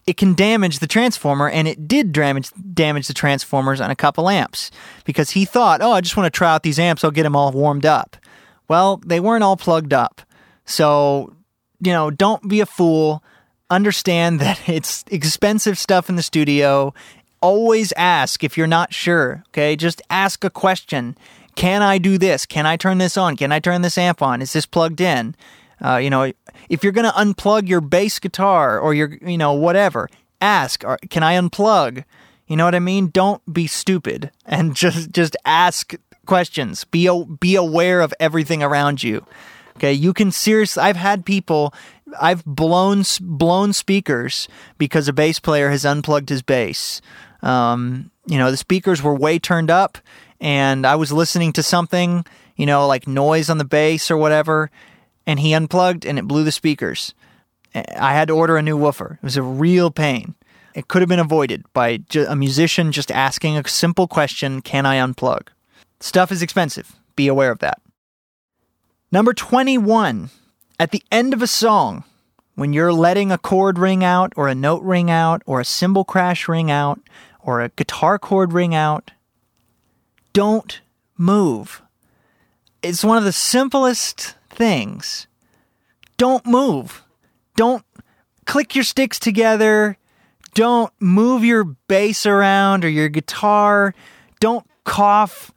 it 0.06 0.16
can 0.16 0.32
damage 0.32 0.78
the 0.78 0.86
transformer, 0.86 1.50
and 1.50 1.68
it 1.68 1.86
did 1.86 2.12
damage 2.12 2.48
damage 2.72 3.08
the 3.08 3.12
transformers 3.12 3.78
on 3.78 3.90
a 3.90 3.94
couple 3.94 4.30
amps 4.30 4.70
because 5.04 5.32
he 5.32 5.44
thought, 5.44 5.82
oh, 5.82 5.92
I 5.92 6.00
just 6.00 6.16
want 6.16 6.32
to 6.32 6.34
try 6.34 6.50
out 6.50 6.62
these 6.62 6.78
amps, 6.78 7.04
I'll 7.04 7.10
get 7.10 7.24
them 7.24 7.36
all 7.36 7.52
warmed 7.52 7.84
up. 7.84 8.16
Well, 8.68 9.02
they 9.04 9.20
weren't 9.20 9.44
all 9.44 9.58
plugged 9.58 9.92
up, 9.92 10.22
so 10.64 11.36
you 11.84 11.92
know, 11.92 12.10
don't 12.10 12.48
be 12.48 12.60
a 12.60 12.66
fool. 12.66 13.22
Understand 13.70 14.40
that 14.40 14.68
it's 14.68 15.04
expensive 15.10 15.78
stuff 15.78 16.08
in 16.08 16.16
the 16.16 16.22
studio. 16.22 16.94
Always 17.40 17.92
ask 17.92 18.42
if 18.42 18.56
you're 18.56 18.66
not 18.66 18.94
sure. 18.94 19.44
Okay, 19.48 19.76
just 19.76 20.00
ask 20.10 20.44
a 20.44 20.50
question. 20.50 21.16
Can 21.56 21.82
I 21.82 21.98
do 21.98 22.18
this? 22.18 22.46
Can 22.46 22.66
I 22.66 22.76
turn 22.76 22.98
this 22.98 23.16
on? 23.16 23.36
Can 23.36 23.52
I 23.52 23.60
turn 23.60 23.82
this 23.82 23.98
amp 23.98 24.22
on? 24.22 24.42
Is 24.42 24.52
this 24.52 24.66
plugged 24.66 25.00
in? 25.00 25.36
Uh, 25.84 25.96
you 25.96 26.10
know, 26.10 26.32
if 26.68 26.82
you're 26.82 26.92
going 26.92 27.06
to 27.06 27.12
unplug 27.12 27.68
your 27.68 27.80
bass 27.80 28.18
guitar 28.18 28.78
or 28.78 28.94
your, 28.94 29.18
you 29.20 29.38
know, 29.38 29.52
whatever, 29.52 30.08
ask, 30.40 30.82
can 31.10 31.22
I 31.22 31.34
unplug? 31.34 32.04
You 32.46 32.56
know 32.56 32.64
what 32.64 32.74
I 32.74 32.80
mean? 32.80 33.08
Don't 33.08 33.42
be 33.52 33.66
stupid 33.66 34.30
and 34.46 34.74
just 34.82 35.10
just 35.10 35.36
ask 35.44 35.94
questions. 36.26 36.84
Be 36.84 37.08
be 37.40 37.54
aware 37.56 38.00
of 38.00 38.14
everything 38.20 38.62
around 38.62 39.02
you. 39.02 39.24
Okay, 39.76 39.92
you 39.92 40.12
can 40.12 40.30
seriously. 40.30 40.82
I've 40.82 40.96
had 40.96 41.24
people. 41.24 41.74
I've 42.20 42.44
blown 42.44 43.02
blown 43.20 43.72
speakers 43.72 44.48
because 44.78 45.08
a 45.08 45.12
bass 45.12 45.38
player 45.40 45.70
has 45.70 45.84
unplugged 45.84 46.28
his 46.28 46.42
bass. 46.42 47.00
Um, 47.42 48.10
you 48.26 48.38
know, 48.38 48.50
the 48.50 48.56
speakers 48.56 49.02
were 49.02 49.14
way 49.14 49.38
turned 49.38 49.70
up, 49.70 49.98
and 50.40 50.86
I 50.86 50.96
was 50.96 51.12
listening 51.12 51.52
to 51.54 51.62
something, 51.62 52.24
you 52.56 52.66
know, 52.66 52.86
like 52.86 53.08
noise 53.08 53.50
on 53.50 53.58
the 53.58 53.64
bass 53.64 54.10
or 54.10 54.16
whatever, 54.16 54.70
and 55.26 55.40
he 55.40 55.54
unplugged 55.54 56.06
and 56.06 56.18
it 56.18 56.28
blew 56.28 56.44
the 56.44 56.52
speakers. 56.52 57.14
I 57.74 58.12
had 58.12 58.28
to 58.28 58.34
order 58.34 58.56
a 58.56 58.62
new 58.62 58.76
woofer. 58.76 59.18
It 59.20 59.24
was 59.24 59.36
a 59.36 59.42
real 59.42 59.90
pain. 59.90 60.34
It 60.74 60.88
could 60.88 61.02
have 61.02 61.08
been 61.08 61.18
avoided 61.18 61.64
by 61.72 62.00
a 62.28 62.36
musician 62.36 62.92
just 62.92 63.10
asking 63.10 63.56
a 63.56 63.68
simple 63.68 64.06
question 64.06 64.60
Can 64.60 64.86
I 64.86 64.96
unplug? 64.96 65.48
Stuff 66.00 66.30
is 66.32 66.42
expensive. 66.42 66.92
Be 67.16 67.28
aware 67.28 67.50
of 67.50 67.60
that. 67.60 67.80
Number 69.12 69.32
21. 69.32 70.30
At 70.78 70.90
the 70.90 71.02
end 71.12 71.32
of 71.32 71.42
a 71.42 71.46
song, 71.46 72.04
when 72.54 72.72
you're 72.72 72.92
letting 72.92 73.30
a 73.30 73.38
chord 73.38 73.78
ring 73.78 74.02
out, 74.02 74.32
or 74.36 74.48
a 74.48 74.54
note 74.54 74.82
ring 74.82 75.10
out, 75.10 75.42
or 75.46 75.60
a 75.60 75.64
cymbal 75.64 76.04
crash 76.04 76.48
ring 76.48 76.70
out, 76.70 77.00
or 77.40 77.60
a 77.60 77.68
guitar 77.70 78.18
chord 78.18 78.52
ring 78.52 78.74
out, 78.74 79.12
don't 80.32 80.80
move. 81.16 81.82
It's 82.82 83.04
one 83.04 83.16
of 83.16 83.24
the 83.24 83.32
simplest 83.32 84.34
things. 84.50 85.26
Don't 86.16 86.44
move. 86.46 87.02
Don't 87.56 87.84
click 88.44 88.74
your 88.74 88.84
sticks 88.84 89.18
together. 89.18 89.96
Don't 90.54 90.92
move 91.00 91.44
your 91.44 91.64
bass 91.64 92.26
around 92.26 92.84
or 92.84 92.88
your 92.88 93.08
guitar. 93.08 93.94
Don't 94.40 94.66
cough. 94.84 95.52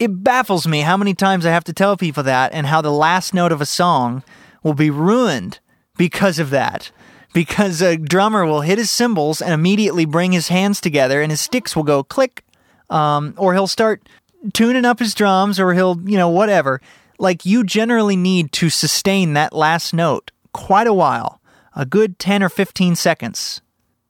It 0.00 0.24
baffles 0.24 0.66
me 0.66 0.80
how 0.80 0.96
many 0.96 1.14
times 1.14 1.46
I 1.46 1.50
have 1.50 1.62
to 1.64 1.72
tell 1.72 1.96
people 1.96 2.24
that 2.24 2.52
and 2.52 2.66
how 2.66 2.80
the 2.80 2.90
last 2.90 3.32
note 3.34 3.52
of 3.52 3.60
a 3.60 3.66
song 3.66 4.24
will 4.64 4.74
be 4.74 4.90
ruined 4.90 5.60
because 5.96 6.40
of 6.40 6.50
that. 6.50 6.90
Because 7.32 7.80
a 7.80 7.96
drummer 7.96 8.44
will 8.44 8.62
hit 8.62 8.78
his 8.78 8.90
cymbals 8.90 9.40
and 9.40 9.52
immediately 9.52 10.04
bring 10.04 10.32
his 10.32 10.48
hands 10.48 10.80
together 10.80 11.22
and 11.22 11.30
his 11.30 11.40
sticks 11.40 11.76
will 11.76 11.84
go 11.84 12.02
click. 12.02 12.44
Um, 12.88 13.34
or 13.36 13.54
he'll 13.54 13.68
start 13.68 14.08
tuning 14.52 14.84
up 14.84 14.98
his 14.98 15.14
drums 15.14 15.60
or 15.60 15.74
he'll, 15.74 16.00
you 16.04 16.16
know, 16.16 16.30
whatever 16.30 16.80
like 17.20 17.44
you 17.44 17.62
generally 17.62 18.16
need 18.16 18.50
to 18.52 18.70
sustain 18.70 19.34
that 19.34 19.52
last 19.52 19.92
note 19.92 20.32
quite 20.52 20.86
a 20.86 20.94
while, 20.94 21.40
a 21.76 21.86
good 21.86 22.18
10 22.18 22.42
or 22.42 22.48
15 22.48 22.96
seconds. 22.96 23.60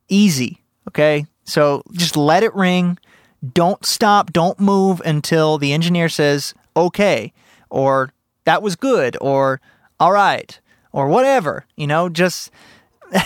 Easy, 0.09 0.63
okay? 0.89 1.27
So 1.45 1.83
just 1.93 2.17
let 2.17 2.43
it 2.43 2.55
ring. 2.55 2.99
Don't 3.55 3.85
stop, 3.85 4.33
don't 4.33 4.61
move 4.61 5.01
until 5.05 5.59
the 5.59 5.73
engineer 5.73 6.09
says, 6.09 6.55
okay, 6.77 7.33
or 7.71 8.13
that 8.45 8.63
was 8.63 8.77
good, 8.77 9.17
or 9.21 9.61
all 9.99 10.13
right, 10.13 10.61
or 10.93 11.09
whatever. 11.09 11.65
You 11.77 11.87
know, 11.87 12.09
just 12.09 12.51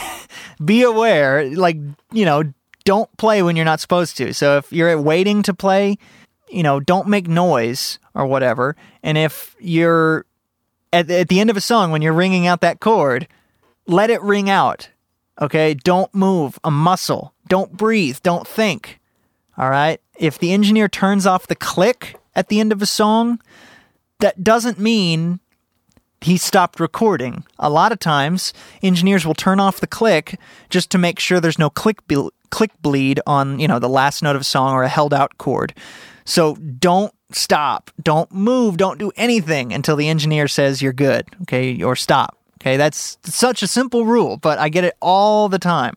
be 0.64 0.82
aware. 0.82 1.48
Like, 1.50 1.76
you 2.12 2.24
know, 2.24 2.52
don't 2.84 3.14
play 3.16 3.42
when 3.42 3.56
you're 3.56 3.64
not 3.64 3.80
supposed 3.80 4.16
to. 4.18 4.32
So 4.32 4.58
if 4.58 4.72
you're 4.72 5.00
waiting 5.00 5.42
to 5.44 5.54
play, 5.54 5.98
you 6.50 6.62
know, 6.62 6.80
don't 6.80 7.08
make 7.08 7.26
noise 7.26 7.98
or 8.14 8.26
whatever. 8.26 8.76
And 9.02 9.18
if 9.18 9.56
you're 9.58 10.26
at, 10.92 11.10
at 11.10 11.28
the 11.28 11.40
end 11.40 11.50
of 11.50 11.56
a 11.56 11.62
song, 11.62 11.90
when 11.90 12.02
you're 12.02 12.12
ringing 12.12 12.46
out 12.46 12.60
that 12.60 12.80
chord, 12.80 13.26
let 13.86 14.10
it 14.10 14.22
ring 14.22 14.48
out. 14.48 14.90
Okay. 15.40 15.74
Don't 15.74 16.14
move 16.14 16.58
a 16.62 16.70
muscle. 16.70 17.34
Don't 17.48 17.72
breathe. 17.72 18.18
Don't 18.22 18.46
think. 18.46 19.00
All 19.56 19.70
right. 19.70 20.00
If 20.18 20.38
the 20.38 20.52
engineer 20.52 20.88
turns 20.88 21.26
off 21.26 21.46
the 21.46 21.54
click 21.54 22.16
at 22.34 22.48
the 22.48 22.60
end 22.60 22.72
of 22.72 22.82
a 22.82 22.86
song, 22.86 23.40
that 24.20 24.42
doesn't 24.42 24.78
mean 24.78 25.40
he 26.20 26.36
stopped 26.36 26.80
recording. 26.80 27.44
A 27.58 27.68
lot 27.68 27.92
of 27.92 27.98
times, 27.98 28.52
engineers 28.82 29.26
will 29.26 29.34
turn 29.34 29.60
off 29.60 29.80
the 29.80 29.86
click 29.86 30.38
just 30.70 30.90
to 30.90 30.98
make 30.98 31.18
sure 31.18 31.38
there's 31.38 31.58
no 31.58 31.70
click 31.70 32.06
be- 32.06 32.30
click 32.50 32.70
bleed 32.80 33.20
on, 33.26 33.58
you 33.58 33.68
know, 33.68 33.78
the 33.78 33.88
last 33.88 34.22
note 34.22 34.36
of 34.36 34.42
a 34.42 34.44
song 34.44 34.72
or 34.72 34.84
a 34.84 34.88
held 34.88 35.12
out 35.12 35.36
chord. 35.38 35.74
So 36.24 36.54
don't 36.54 37.12
stop, 37.30 37.90
don't 38.02 38.32
move, 38.32 38.76
don't 38.76 38.98
do 38.98 39.12
anything 39.16 39.72
until 39.72 39.96
the 39.96 40.08
engineer 40.08 40.48
says 40.48 40.80
you're 40.80 40.92
good, 40.92 41.26
okay, 41.42 41.82
or 41.82 41.96
stop. 41.96 42.38
Okay, 42.60 42.78
that's 42.78 43.18
such 43.24 43.62
a 43.62 43.66
simple 43.66 44.06
rule, 44.06 44.38
but 44.38 44.58
I 44.58 44.70
get 44.70 44.84
it 44.84 44.94
all 45.02 45.50
the 45.50 45.58
time. 45.58 45.96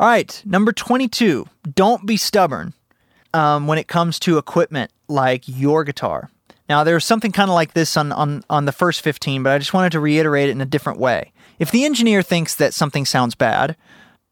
All 0.00 0.06
right, 0.06 0.42
number 0.46 0.72
22, 0.72 1.46
don't 1.74 2.06
be 2.06 2.16
stubborn 2.16 2.72
um, 3.34 3.66
when 3.66 3.76
it 3.76 3.86
comes 3.86 4.18
to 4.20 4.38
equipment 4.38 4.90
like 5.08 5.44
your 5.46 5.84
guitar. 5.84 6.30
Now, 6.70 6.84
there's 6.84 7.04
something 7.04 7.32
kind 7.32 7.50
of 7.50 7.54
like 7.54 7.74
this 7.74 7.98
on, 7.98 8.10
on, 8.10 8.42
on 8.48 8.64
the 8.64 8.72
first 8.72 9.02
15, 9.02 9.42
but 9.42 9.52
I 9.52 9.58
just 9.58 9.74
wanted 9.74 9.92
to 9.92 10.00
reiterate 10.00 10.48
it 10.48 10.52
in 10.52 10.62
a 10.62 10.64
different 10.64 11.00
way. 11.00 11.32
If 11.58 11.70
the 11.70 11.84
engineer 11.84 12.22
thinks 12.22 12.54
that 12.54 12.72
something 12.72 13.04
sounds 13.04 13.34
bad 13.34 13.76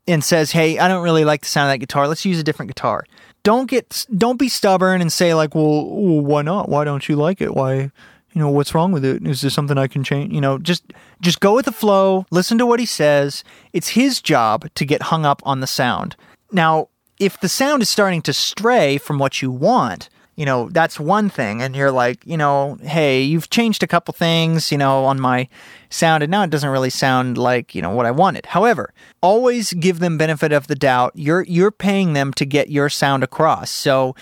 and 0.07 0.25
says, 0.25 0.53
hey, 0.53 0.79
I 0.79 0.89
don't 0.89 1.05
really 1.05 1.27
like 1.27 1.43
the 1.43 1.49
sound 1.49 1.69
of 1.69 1.75
that 1.75 1.81
guitar, 1.81 2.09
let's 2.09 2.25
use 2.25 2.39
a 2.39 2.45
different 2.45 2.71
guitar 2.71 3.05
don't 3.45 3.71
get 3.71 4.05
don't 4.15 4.39
be 4.39 4.49
stubborn 4.49 5.01
and 5.01 5.11
say 5.11 5.33
like, 5.33 5.55
well, 5.55 5.85
why 5.85 6.43
not? 6.43 6.69
Why 6.69 6.85
don't 6.85 7.09
you 7.09 7.17
like 7.17 7.41
it? 7.41 7.55
Why, 7.55 7.91
you 8.39 8.45
know, 8.45 8.51
what's 8.51 8.73
wrong 8.73 8.93
with 8.93 9.05
it? 9.05 9.27
Is 9.27 9.41
there 9.41 9.51
something 9.51 9.77
I 9.77 9.89
can 9.89 10.05
change? 10.05 10.33
You 10.33 10.41
know, 10.41 10.59
just 10.59 10.85
just 11.21 11.41
go 11.41 11.57
with 11.57 11.65
the 11.65 11.73
flow. 11.73 12.25
Listen 12.31 12.57
to 12.59 12.67
what 12.67 12.79
he 12.79 12.87
says. 12.87 13.43
It's 13.73 13.89
his 13.89 14.23
job 14.23 14.73
to 14.77 14.85
get 14.85 15.03
hung 15.03 15.27
up 15.27 15.43
on 15.45 15.59
the 15.59 15.67
sound. 15.67 16.15
Now, 16.53 16.89
if 17.19 17.41
the 17.41 17.49
sound 17.49 17.83
is 17.83 17.89
starting 17.89 18.23
to 18.23 18.33
stray 18.33 18.97
from 18.97 19.19
what 19.19 19.43
you 19.43 19.51
want, 19.51 20.09
you 20.37 20.47
know, 20.47 20.69
that's 20.69 21.01
one 21.01 21.29
thing. 21.29 21.63
And 21.63 21.75
you're 21.75 21.91
like, 21.91 22.25
you 22.25 22.37
know, 22.37 22.79
hey, 22.81 23.23
you've 23.23 23.51
changed 23.51 23.83
a 23.83 23.89
couple 23.89 24.15
things, 24.15 24.71
you 24.71 24.79
know, 24.79 25.05
on 25.05 25.19
my 25.19 25.49
sound, 25.91 26.23
and 26.23 26.31
now 26.31 26.45
it 26.45 26.51
doesn't 26.51 26.71
really 26.71 26.91
sound 26.91 27.39
like, 27.39 27.75
you 27.75 27.83
know, 27.83 27.91
what 27.91 28.07
I 28.07 28.13
wanted. 28.13 28.47
However, 28.47 28.95
always 29.21 29.73
give 29.73 29.99
them 29.99 30.17
benefit 30.17 30.53
of 30.53 30.69
the 30.69 30.77
doubt. 30.77 31.11
You're 31.17 31.43
you're 31.43 31.73
paying 31.73 32.13
them 32.13 32.33
to 32.35 32.45
get 32.45 32.71
your 32.71 32.89
sound 32.89 33.25
across. 33.25 33.69
So 33.69 34.15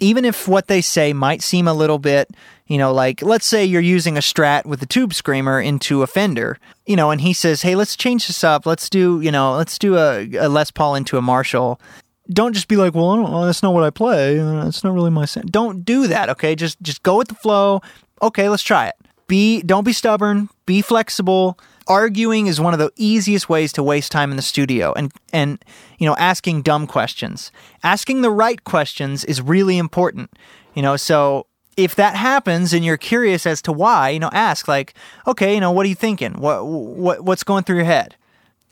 even 0.00 0.24
if 0.24 0.48
what 0.48 0.66
they 0.66 0.80
say 0.80 1.12
might 1.12 1.40
seem 1.40 1.68
a 1.68 1.74
little 1.74 1.98
bit, 1.98 2.30
you 2.70 2.78
know, 2.78 2.92
like 2.92 3.20
let's 3.20 3.46
say 3.46 3.64
you're 3.64 3.80
using 3.82 4.16
a 4.16 4.20
strat 4.20 4.64
with 4.64 4.80
a 4.80 4.86
tube 4.86 5.12
screamer 5.12 5.60
into 5.60 6.02
a 6.02 6.06
Fender, 6.06 6.56
you 6.86 6.94
know, 6.94 7.10
and 7.10 7.20
he 7.20 7.32
says, 7.32 7.62
"Hey, 7.62 7.74
let's 7.74 7.96
change 7.96 8.28
this 8.28 8.44
up. 8.44 8.64
Let's 8.64 8.88
do, 8.88 9.20
you 9.20 9.32
know, 9.32 9.56
let's 9.56 9.76
do 9.76 9.96
a, 9.96 10.26
a 10.36 10.48
Les 10.48 10.70
Paul 10.70 10.94
into 10.94 11.18
a 11.18 11.22
Marshall." 11.22 11.80
don't 12.32 12.52
just 12.52 12.68
be 12.68 12.76
like, 12.76 12.94
well, 12.94 13.20
well 13.20 13.42
that's 13.42 13.60
not 13.60 13.74
what 13.74 13.82
I 13.82 13.90
play. 13.90 14.36
That's 14.36 14.84
not 14.84 14.94
really 14.94 15.10
my 15.10 15.24
sound. 15.24 15.50
Don't 15.50 15.84
do 15.84 16.06
that. 16.06 16.28
Okay, 16.28 16.54
just 16.54 16.80
just 16.80 17.02
go 17.02 17.18
with 17.18 17.26
the 17.26 17.34
flow. 17.34 17.80
Okay, 18.22 18.48
let's 18.48 18.62
try 18.62 18.86
it. 18.86 18.94
Be 19.26 19.62
don't 19.62 19.84
be 19.84 19.92
stubborn. 19.92 20.48
Be 20.64 20.80
flexible. 20.80 21.58
Arguing 21.88 22.46
is 22.46 22.60
one 22.60 22.72
of 22.72 22.78
the 22.78 22.92
easiest 22.94 23.48
ways 23.48 23.72
to 23.72 23.82
waste 23.82 24.12
time 24.12 24.30
in 24.30 24.36
the 24.36 24.42
studio, 24.42 24.92
and 24.92 25.12
and 25.32 25.58
you 25.98 26.06
know, 26.06 26.14
asking 26.16 26.62
dumb 26.62 26.86
questions. 26.86 27.50
Asking 27.82 28.22
the 28.22 28.30
right 28.30 28.62
questions 28.62 29.24
is 29.24 29.42
really 29.42 29.76
important. 29.76 30.30
You 30.74 30.82
know, 30.82 30.96
so 30.96 31.46
if 31.76 31.94
that 31.94 32.14
happens 32.14 32.72
and 32.72 32.84
you're 32.84 32.96
curious 32.96 33.46
as 33.46 33.62
to 33.62 33.72
why, 33.72 34.10
you 34.10 34.18
know, 34.18 34.30
ask 34.32 34.68
like, 34.68 34.94
okay, 35.26 35.54
you 35.54 35.60
know, 35.60 35.70
what 35.70 35.86
are 35.86 35.88
you 35.88 35.94
thinking? 35.94 36.34
What 36.34 36.66
what 36.66 37.24
what's 37.24 37.44
going 37.44 37.64
through 37.64 37.76
your 37.76 37.84
head? 37.84 38.16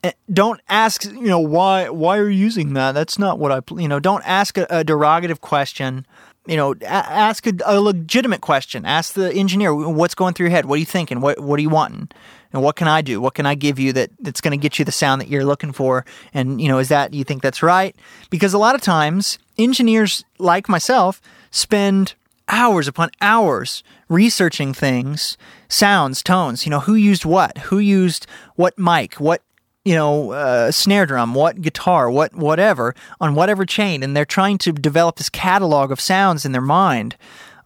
Eh, 0.04 0.12
don't 0.32 0.60
ask 0.68 1.04
you 1.04 1.26
know 1.26 1.40
why 1.40 1.88
why 1.88 2.18
are 2.18 2.28
you 2.28 2.38
using 2.38 2.74
that? 2.74 2.92
That's 2.92 3.18
not 3.18 3.38
what 3.38 3.50
i 3.50 3.60
you 3.80 3.88
know 3.88 3.98
don't 3.98 4.22
ask 4.24 4.56
a, 4.56 4.66
a 4.70 4.84
derogative 4.84 5.40
question. 5.40 6.06
You 6.46 6.56
know 6.56 6.74
a- 6.82 6.86
ask 6.86 7.46
a, 7.46 7.52
a, 7.64 7.80
legitimate 7.80 8.40
question. 8.40 8.84
Ask 8.84 9.14
the 9.14 9.32
engineer 9.32 9.74
what's 9.74 10.14
going 10.14 10.34
through 10.34 10.46
your 10.46 10.50
head? 10.50 10.66
What 10.66 10.76
are 10.76 10.80
you 10.80 10.86
thinking? 10.86 11.20
What 11.20 11.40
what 11.40 11.58
are 11.58 11.62
you 11.62 11.68
wanting? 11.68 12.08
And 12.52 12.62
what 12.62 12.76
can 12.76 12.86
i 12.86 13.02
do? 13.02 13.20
What 13.20 13.34
can 13.34 13.44
i 13.44 13.56
give 13.56 13.78
you 13.78 13.92
that 13.92 14.10
that's 14.20 14.40
going 14.40 14.58
to 14.58 14.62
get 14.62 14.78
you 14.78 14.84
the 14.84 14.92
sound 14.92 15.20
that 15.20 15.28
you're 15.28 15.44
looking 15.44 15.72
for? 15.72 16.06
And 16.32 16.60
you 16.60 16.68
know 16.68 16.78
is 16.78 16.88
that 16.88 17.12
you 17.12 17.24
think 17.24 17.42
that's 17.42 17.62
right? 17.62 17.96
Because 18.30 18.54
a 18.54 18.58
lot 18.58 18.76
of 18.76 18.80
times 18.80 19.38
engineers 19.58 20.24
like 20.38 20.68
myself 20.68 21.20
spend 21.50 22.14
hours 22.48 22.88
upon 22.88 23.10
hours 23.20 23.82
researching 24.08 24.72
things 24.72 25.36
sounds 25.68 26.22
tones 26.22 26.64
you 26.64 26.70
know 26.70 26.80
who 26.80 26.94
used 26.94 27.24
what? 27.24 27.58
Who 27.58 27.78
used 27.78 28.26
what 28.56 28.78
mic? 28.78 29.14
What 29.14 29.42
you 29.88 29.94
know, 29.94 30.32
uh, 30.32 30.70
snare 30.70 31.06
drum, 31.06 31.32
what 31.32 31.62
guitar, 31.62 32.10
what 32.10 32.34
whatever, 32.34 32.94
on 33.22 33.34
whatever 33.34 33.64
chain, 33.64 34.02
and 34.02 34.14
they're 34.14 34.26
trying 34.26 34.58
to 34.58 34.72
develop 34.72 35.16
this 35.16 35.30
catalog 35.30 35.90
of 35.90 35.98
sounds 35.98 36.44
in 36.44 36.52
their 36.52 36.60
mind. 36.60 37.16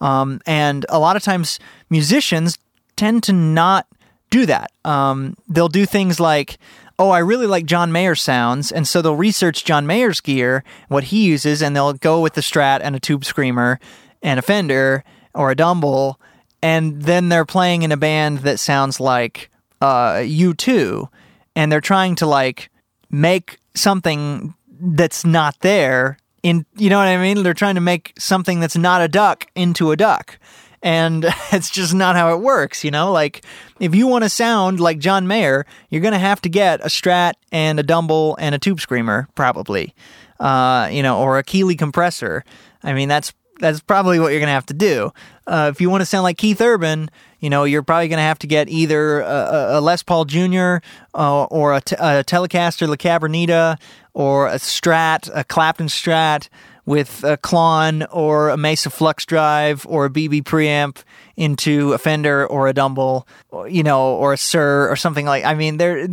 Um, 0.01 0.41
and 0.47 0.87
a 0.89 1.01
lot 1.01 1.17
of 1.17 1.25
times, 1.25 1.59
musicians 1.91 2.59
tend 2.95 3.25
to 3.25 3.33
not 3.33 3.89
do 4.31 4.47
that. 4.47 4.71
Um, 4.85 5.37
they'll 5.49 5.67
do 5.67 5.85
things 5.85 6.21
like, 6.21 6.59
oh, 6.97 7.11
I 7.11 7.19
really 7.19 7.49
like 7.49 7.67
John 7.67 7.91
Mayer 7.91 8.15
sounds, 8.15 8.71
and 8.71 8.87
so 8.87 9.03
they'll 9.03 9.17
research 9.17 9.65
John 9.65 9.85
Mayer's 9.85 10.21
gear, 10.21 10.63
what 10.87 11.05
he 11.05 11.25
uses, 11.25 11.61
and 11.61 11.75
they'll 11.75 11.95
go 11.95 12.21
with 12.21 12.35
the 12.35 12.41
Strat 12.41 12.83
and 12.85 12.95
a 12.95 13.01
Tube 13.01 13.25
Screamer 13.25 13.81
and 14.23 14.39
a 14.39 14.43
Fender 14.43 15.05
or 15.35 15.51
a 15.51 15.57
Dumble, 15.57 16.21
and 16.63 17.03
then 17.03 17.29
they're 17.29 17.45
playing 17.45 17.83
in 17.83 17.93
a 17.93 17.97
band 17.97 18.39
that 18.39 18.61
sounds 18.61 19.01
like 19.01 19.51
uh, 19.81 20.15
U2 20.19 21.09
and 21.57 21.71
they're 21.71 21.81
trying 21.81 22.15
to 22.17 22.27
like 22.27 22.71
make 23.11 23.59
something 23.75 24.55
that's 24.81 25.25
not 25.25 25.59
there 25.61 26.19
in 26.43 26.67
you 26.77 26.91
know 26.91 26.99
what 26.99 27.09
I 27.09 27.19
mean? 27.19 27.43
They're 27.43 27.55
trying 27.55 27.77
to 27.77 27.81
make 27.81 28.15
something 28.19 28.61
that's 28.61 28.77
not 28.77 29.03
a 29.03 29.09
duck 29.09 29.47
into 29.55 29.93
a 29.93 29.97
duck. 29.97 30.39
And 30.83 31.25
it's 31.53 31.71
just 31.71 31.95
not 31.95 32.17
how 32.17 32.35
it 32.35 32.41
works, 32.41 32.83
you 32.85 32.91
know? 32.91 33.13
Like 33.13 33.45
if 33.79 33.95
you 33.95 34.07
want 34.07 34.25
to 34.25 34.31
sound 34.31 34.81
like 34.81 34.99
John 34.99 35.27
Mayer, 35.27 35.67
you're 35.89 36.01
going 36.01 36.13
to 36.13 36.19
have 36.19 36.43
to 36.43 36.49
get 36.49 36.81
a 36.81 36.89
Strat 36.89 37.35
and 37.53 37.79
a 37.79 37.83
Dumble 37.83 38.37
and 38.41 38.55
a 38.55 38.59
Tube 38.59 38.81
Screamer 38.81 39.29
probably. 39.35 39.95
Uh, 40.41 40.89
you 40.91 41.05
know, 41.05 41.21
or 41.21 41.39
a 41.39 41.45
Keeley 41.45 41.77
compressor. 41.77 42.45
I 42.83 42.95
mean, 42.95 43.09
that's 43.09 43.33
that's 43.63 43.81
probably 43.81 44.19
what 44.19 44.33
you're 44.33 44.41
going 44.41 44.49
to 44.49 44.55
have 44.55 44.67
to 44.67 44.75
do. 44.75 45.13
Uh, 45.47 45.71
if 45.73 45.81
you 45.81 45.89
want 45.89 46.03
to 46.03 46.07
sound 46.07 46.25
like 46.25 46.37
Keith 46.37 46.61
Urban, 46.61 47.09
you 47.39 47.49
know, 47.49 47.63
you're 47.65 47.85
probably 47.85 48.09
going 48.09 48.19
to 48.19 48.25
have 48.25 48.41
to 48.41 48.49
get 48.49 48.69
either 48.69 49.21
a, 49.21 49.79
a 49.79 49.81
Les 49.81 50.03
Paul 50.03 50.25
Jr. 50.25 50.79
Uh, 51.15 51.45
or 51.45 51.75
a, 51.75 51.81
Telecaster 51.81 52.89
La 52.89 52.97
Cabronita 52.97 53.79
or 54.15 54.49
a 54.49 54.57
Strat, 54.57 55.31
a 55.33 55.45
Clapton 55.45 55.87
Strat 55.87 56.49
with 56.85 57.23
a 57.23 57.37
Klon 57.37 58.05
or 58.11 58.49
a 58.49 58.57
Mesa 58.57 58.91
Flux 58.91 59.25
Drive 59.25 59.87
or 59.89 60.07
a 60.07 60.11
BB 60.11 60.43
preamp 60.43 61.05
into 61.37 61.93
a 61.93 61.99
Fender 61.99 62.45
or 62.45 62.67
a 62.67 62.73
Dumble, 62.73 63.29
you 63.69 63.85
know, 63.85 64.17
or 64.17 64.33
a 64.33 64.37
Suhr 64.37 64.91
or 64.91 64.97
something 64.97 65.25
like. 65.25 65.45
I 65.45 65.55
mean, 65.55 65.77
there 65.77 66.09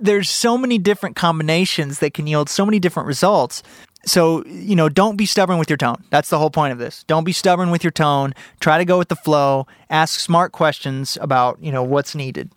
there's 0.00 0.30
so 0.30 0.56
many 0.56 0.78
different 0.78 1.16
combinations 1.16 1.98
that 1.98 2.14
can 2.14 2.28
yield 2.28 2.48
so 2.48 2.64
many 2.64 2.78
different 2.78 3.08
results 3.08 3.64
so 4.06 4.44
you 4.46 4.76
know 4.76 4.88
don't 4.88 5.16
be 5.16 5.26
stubborn 5.26 5.58
with 5.58 5.70
your 5.70 5.76
tone. 5.76 6.04
That's 6.10 6.30
the 6.30 6.38
whole 6.38 6.50
point 6.50 6.72
of 6.72 6.78
this. 6.78 7.04
Don't 7.04 7.24
be 7.24 7.32
stubborn 7.32 7.70
with 7.70 7.84
your 7.84 7.90
tone. 7.90 8.34
Try 8.60 8.78
to 8.78 8.84
go 8.84 8.98
with 8.98 9.08
the 9.08 9.16
flow. 9.16 9.66
Ask 9.90 10.20
smart 10.20 10.52
questions 10.52 11.18
about 11.20 11.62
you 11.62 11.72
know 11.72 11.82
what's 11.82 12.14
needed. 12.14 12.52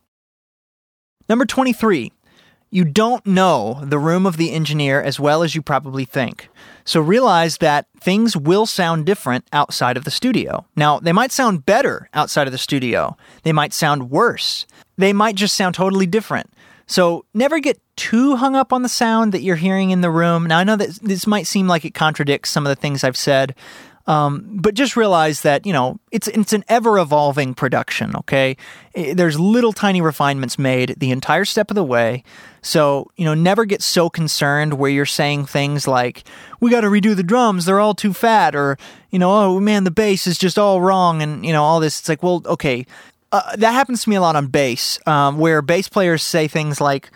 Number 1.30 1.46
23 1.46 2.12
you 2.70 2.84
don't 2.84 3.26
know 3.26 3.80
the 3.84 4.00
room 4.00 4.26
of 4.26 4.38
the 4.38 4.52
engineer 4.52 5.02
as 5.02 5.20
well 5.20 5.42
as 5.42 5.56
you 5.56 5.62
probably 5.62 6.04
think. 6.04 6.50
So 6.84 7.00
realize 7.00 7.58
that 7.58 7.88
things 8.00 8.36
will 8.36 8.66
sound 8.66 9.06
different 9.06 9.46
outside 9.54 9.96
of 9.98 10.04
the 10.04 10.12
studio. 10.12 10.66
Now 10.76 11.00
they 11.00 11.14
might 11.14 11.32
sound 11.32 11.66
better 11.66 12.10
outside 12.14 12.48
of 12.48 12.52
the 12.52 12.58
studio. 12.58 13.16
They 13.44 13.54
might 13.54 13.74
sound 13.74 14.10
worse. 14.10 14.66
They 14.98 15.14
might 15.14 15.36
just 15.36 15.56
sound 15.56 15.76
totally 15.76 16.08
different 16.08 16.52
so 16.88 17.26
never 17.34 17.60
get 17.60 17.80
too 17.96 18.36
hung 18.38 18.56
up 18.56 18.72
on 18.72 18.82
the 18.82 18.90
sound 18.90 19.34
that 19.34 19.42
you're 19.42 19.56
hearing 19.58 19.92
in 19.92 20.02
the 20.02 20.10
room. 20.10 20.46
Now, 20.48 20.60
I 20.60 20.64
know 20.64 20.78
that 20.78 21.00
this 21.02 21.28
might 21.28 21.48
seem 21.48 21.68
like 21.68 21.86
it 21.86 21.94
contradicts 21.94 22.50
some 22.50 22.66
of 22.66 22.70
the 22.70 22.80
things 22.80 23.04
I've 23.04 23.18
said, 23.18 23.56
um, 24.08 24.46
but 24.54 24.74
just 24.74 24.96
realize 24.96 25.42
that 25.42 25.66
you 25.66 25.74
know 25.74 26.00
it's 26.12 26.30
it's 26.30 26.54
an 26.54 26.64
ever 26.70 26.98
evolving 26.98 27.54
production. 27.54 28.16
Okay, 28.16 28.56
there's 28.96 29.38
little 29.38 29.74
tiny 29.74 30.00
refinements 30.00 30.58
made 30.58 30.96
the 30.98 31.12
entire 31.12 31.44
step 31.44 31.70
of 31.70 31.76
the 31.76 31.84
way. 31.84 32.24
So 32.62 33.12
you 33.18 33.26
know, 33.26 33.34
never 33.34 33.66
get 33.66 33.82
so 33.82 34.10
concerned 34.10 34.76
where 34.76 34.90
you're 34.90 35.06
saying 35.06 35.48
things 35.48 35.90
like 35.90 36.24
"we 36.62 36.72
got 36.72 36.82
to 36.82 36.88
redo 36.88 37.18
the 37.18 37.24
drums; 37.24 37.66
they're 37.66 37.82
all 37.82 37.94
too 37.94 38.14
fat," 38.14 38.56
or 38.56 38.78
you 39.12 39.20
know, 39.20 39.30
"oh 39.30 39.60
man, 39.60 39.84
the 39.84 39.92
bass 39.92 40.26
is 40.26 40.38
just 40.38 40.58
all 40.58 40.80
wrong," 40.80 41.22
and 41.22 41.46
you 41.46 41.52
know 41.52 41.64
all 41.64 41.82
this. 41.82 42.00
It's 42.00 42.08
like, 42.08 42.24
well, 42.24 42.42
okay, 42.46 42.86
uh, 43.32 43.56
that 43.58 43.72
happens 43.72 44.04
to 44.04 44.10
me 44.10 44.16
a 44.16 44.22
lot 44.22 44.36
on 44.36 44.48
bass, 44.48 45.00
um, 45.06 45.38
where 45.38 45.62
bass 45.62 45.90
players 45.90 46.24
say 46.24 46.48
things 46.48 46.80
like, 46.80 47.12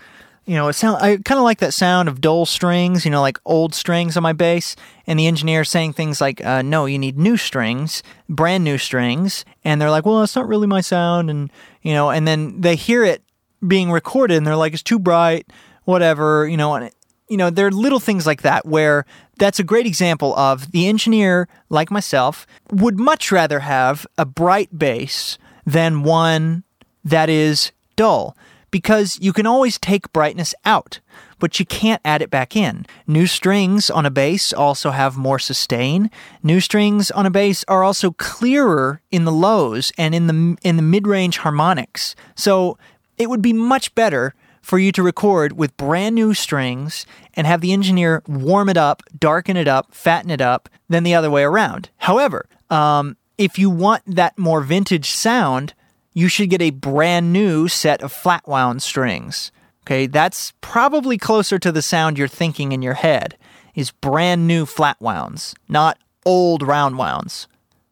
you 0.45 0.55
know, 0.55 0.67
it 0.67 0.73
sound 0.73 1.01
I 1.01 1.17
kind 1.17 1.37
of 1.37 1.43
like 1.43 1.59
that 1.59 1.73
sound 1.73 2.09
of 2.09 2.19
dull 2.19 2.45
strings, 2.45 3.05
you 3.05 3.11
know, 3.11 3.21
like 3.21 3.39
old 3.45 3.73
strings 3.73 4.17
on 4.17 4.23
my 4.23 4.33
bass, 4.33 4.75
and 5.07 5.19
the 5.19 5.27
engineer 5.27 5.63
saying 5.63 5.93
things 5.93 6.19
like, 6.19 6.43
uh, 6.43 6.61
"No, 6.61 6.85
you 6.85 6.97
need 6.97 7.17
new 7.17 7.37
strings, 7.37 8.01
brand 8.27 8.63
new 8.63 8.77
strings," 8.77 9.45
and 9.63 9.79
they're 9.79 9.91
like, 9.91 10.05
"Well, 10.05 10.19
that's 10.19 10.35
not 10.35 10.47
really 10.47 10.67
my 10.67 10.81
sound," 10.81 11.29
and 11.29 11.51
you 11.81 11.93
know, 11.93 12.09
and 12.09 12.27
then 12.27 12.59
they 12.59 12.75
hear 12.75 13.03
it 13.03 13.23
being 13.65 13.91
recorded, 13.91 14.37
and 14.37 14.45
they're 14.47 14.55
like, 14.55 14.73
"It's 14.73 14.83
too 14.83 14.99
bright, 14.99 15.45
whatever," 15.85 16.47
you 16.47 16.57
know, 16.57 16.73
and 16.73 16.85
it, 16.85 16.95
you 17.29 17.37
know, 17.37 17.49
there 17.49 17.67
are 17.67 17.71
little 17.71 17.99
things 17.99 18.25
like 18.25 18.41
that 18.41 18.65
where 18.65 19.05
that's 19.37 19.59
a 19.59 19.63
great 19.63 19.85
example 19.85 20.35
of 20.35 20.71
the 20.71 20.87
engineer, 20.87 21.47
like 21.69 21.91
myself, 21.91 22.45
would 22.71 22.99
much 22.99 23.31
rather 23.31 23.59
have 23.59 24.05
a 24.17 24.25
bright 24.25 24.77
bass 24.77 25.37
than 25.65 26.03
one 26.03 26.63
that 27.03 27.29
is 27.29 27.71
dull 27.95 28.35
because 28.71 29.19
you 29.21 29.33
can 29.33 29.45
always 29.45 29.77
take 29.77 30.11
brightness 30.13 30.55
out, 30.65 31.01
but 31.39 31.59
you 31.59 31.65
can't 31.65 32.01
add 32.05 32.21
it 32.21 32.29
back 32.29 32.55
in. 32.55 32.85
New 33.05 33.27
strings 33.27 33.89
on 33.89 34.05
a 34.05 34.09
bass 34.09 34.53
also 34.53 34.91
have 34.91 35.17
more 35.17 35.39
sustain. 35.39 36.09
New 36.41 36.61
strings 36.61 37.11
on 37.11 37.25
a 37.25 37.29
bass 37.29 37.65
are 37.67 37.83
also 37.83 38.11
clearer 38.11 39.01
in 39.11 39.25
the 39.25 39.31
lows 39.31 39.91
and 39.97 40.15
in 40.15 40.27
the 40.27 40.57
in 40.63 40.77
the 40.77 40.81
mid-range 40.81 41.39
harmonics. 41.39 42.15
So 42.35 42.77
it 43.17 43.29
would 43.29 43.41
be 43.41 43.53
much 43.53 43.93
better 43.93 44.33
for 44.61 44.79
you 44.79 44.91
to 44.93 45.03
record 45.03 45.53
with 45.53 45.75
brand 45.75 46.15
new 46.15 46.33
strings 46.33 47.05
and 47.33 47.47
have 47.47 47.61
the 47.61 47.73
engineer 47.73 48.23
warm 48.27 48.69
it 48.69 48.77
up, 48.77 49.01
darken 49.17 49.57
it 49.57 49.67
up, 49.67 49.93
fatten 49.93 50.29
it 50.29 50.39
up 50.41 50.69
than 50.87 51.03
the 51.03 51.15
other 51.15 51.31
way 51.31 51.43
around. 51.43 51.89
However, 51.97 52.47
um, 52.69 53.17
if 53.37 53.57
you 53.57 53.69
want 53.69 54.03
that 54.05 54.37
more 54.37 54.61
vintage 54.61 55.09
sound, 55.09 55.73
you 56.13 56.27
should 56.27 56.49
get 56.49 56.61
a 56.61 56.71
brand 56.71 57.31
new 57.31 57.67
set 57.67 58.01
of 58.01 58.11
flat 58.11 58.47
wound 58.47 58.83
strings. 58.83 59.51
Okay, 59.83 60.07
that's 60.07 60.53
probably 60.61 61.17
closer 61.17 61.57
to 61.59 61.71
the 61.71 61.81
sound 61.81 62.17
you're 62.17 62.27
thinking 62.27 62.71
in 62.71 62.81
your 62.81 62.93
head 62.93 63.37
is 63.73 63.91
brand 63.91 64.47
new 64.47 64.65
flat 64.65 64.97
wounds, 64.99 65.55
not 65.67 65.97
old 66.25 66.61
round 66.61 66.97
wounds. 66.97 67.47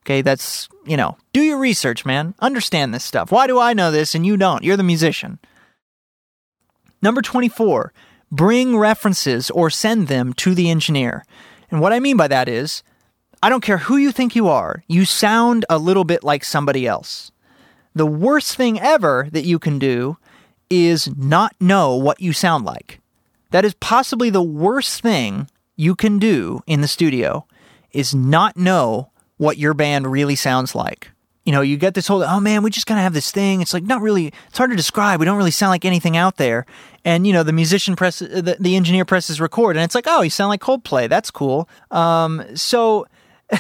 Okay, 0.06 0.21
that's, 0.21 0.69
you 0.86 0.97
know, 0.97 1.17
do 1.34 1.41
your 1.41 1.58
research, 1.58 2.06
man. 2.06 2.36
Understand 2.39 2.93
this 2.93 3.04
stuff. 3.04 3.32
Why 3.32 3.47
do 3.47 3.60
I 3.60 3.73
know 3.73 3.91
this 3.91 4.15
and 4.15 4.25
you 4.25 4.38
don't? 4.38 4.63
You're 4.63 4.78
the 4.78 4.84
musician. 4.84 5.39
Number 7.02 7.21
24, 7.21 7.93
bring 8.32 8.78
references 8.78 9.49
or 9.52 9.69
send 9.69 10.08
them 10.08 10.34
to 10.34 10.54
the 10.54 10.69
engineer. 10.69 11.23
And 11.71 11.80
what 11.80 11.93
I 11.93 11.99
mean 11.99 12.17
by 12.17 12.28
that 12.28 12.49
is, 12.49 12.84
I 13.41 13.49
don't 13.49 13.62
care 13.62 13.78
who 13.78 13.97
you 13.97 14.12
think 14.12 14.36
you 14.36 14.47
are, 14.47 14.84
you 14.88 15.06
sound 15.06 15.65
a 15.69 15.78
little 15.78 16.04
bit 16.04 16.23
like 16.23 16.43
somebody 16.43 16.86
else. 16.86 17.32
The 17.95 18.06
worst 18.06 18.56
thing 18.56 18.80
ever 18.80 19.28
that 19.32 19.45
you 19.45 19.60
can 19.60 19.80
do 19.80 20.17
is 20.69 21.10
not 21.17 21.56
know 21.60 21.95
what 21.95 22.21
you 22.21 22.34
sound 22.34 22.65
like. 22.65 22.99
That 23.52 23.65
is 23.65 23.73
possibly 23.75 24.30
the 24.30 24.43
worst 24.43 25.02
thing 25.02 25.49
you 25.75 25.95
can 25.95 26.19
do 26.19 26.62
in 26.67 26.82
the 26.82 26.88
studio 26.88 27.47
is 27.91 28.13
not 28.13 28.58
know 28.58 29.10
what 29.38 29.58
your 29.58 29.73
band 29.73 30.12
really 30.12 30.36
sounds 30.36 30.75
like. 30.75 31.10
You 31.45 31.54
know, 31.54 31.62
you 31.62 31.78
get 31.78 31.93
this 31.95 32.06
whole, 32.06 32.21
oh 32.21 32.39
man, 32.39 32.62
we 32.62 32.69
just 32.69 32.86
kind 32.86 32.99
of 32.99 33.04
have 33.04 33.13
this 33.13 33.32
thing. 33.32 33.62
It's 33.62 33.73
like 33.73 33.84
not 33.84 34.02
really, 34.02 34.34
it's 34.49 34.58
hard 34.58 34.69
to 34.69 34.75
describe. 34.75 35.19
We 35.19 35.25
don't 35.25 35.38
really 35.38 35.49
sound 35.49 35.71
like 35.71 35.86
anything 35.86 36.15
out 36.15 36.36
there. 36.36 36.65
And, 37.06 37.25
you 37.25 37.34
know, 37.34 37.41
the 37.41 37.54
musician 37.54 37.95
presses, 37.95 38.43
the, 38.43 38.58
the 38.60 38.75
engineer 38.75 39.06
presses 39.06 39.41
record 39.41 39.78
and 39.78 39.84
it's 39.84 39.95
like, 39.95 40.06
oh, 40.08 40.21
you 40.21 40.30
sound 40.30 40.49
like 40.49 40.62
Coldplay. 40.62 41.10
That's 41.10 41.32
cool. 41.32 41.67
Um, 41.89 42.43
so, 42.56 43.08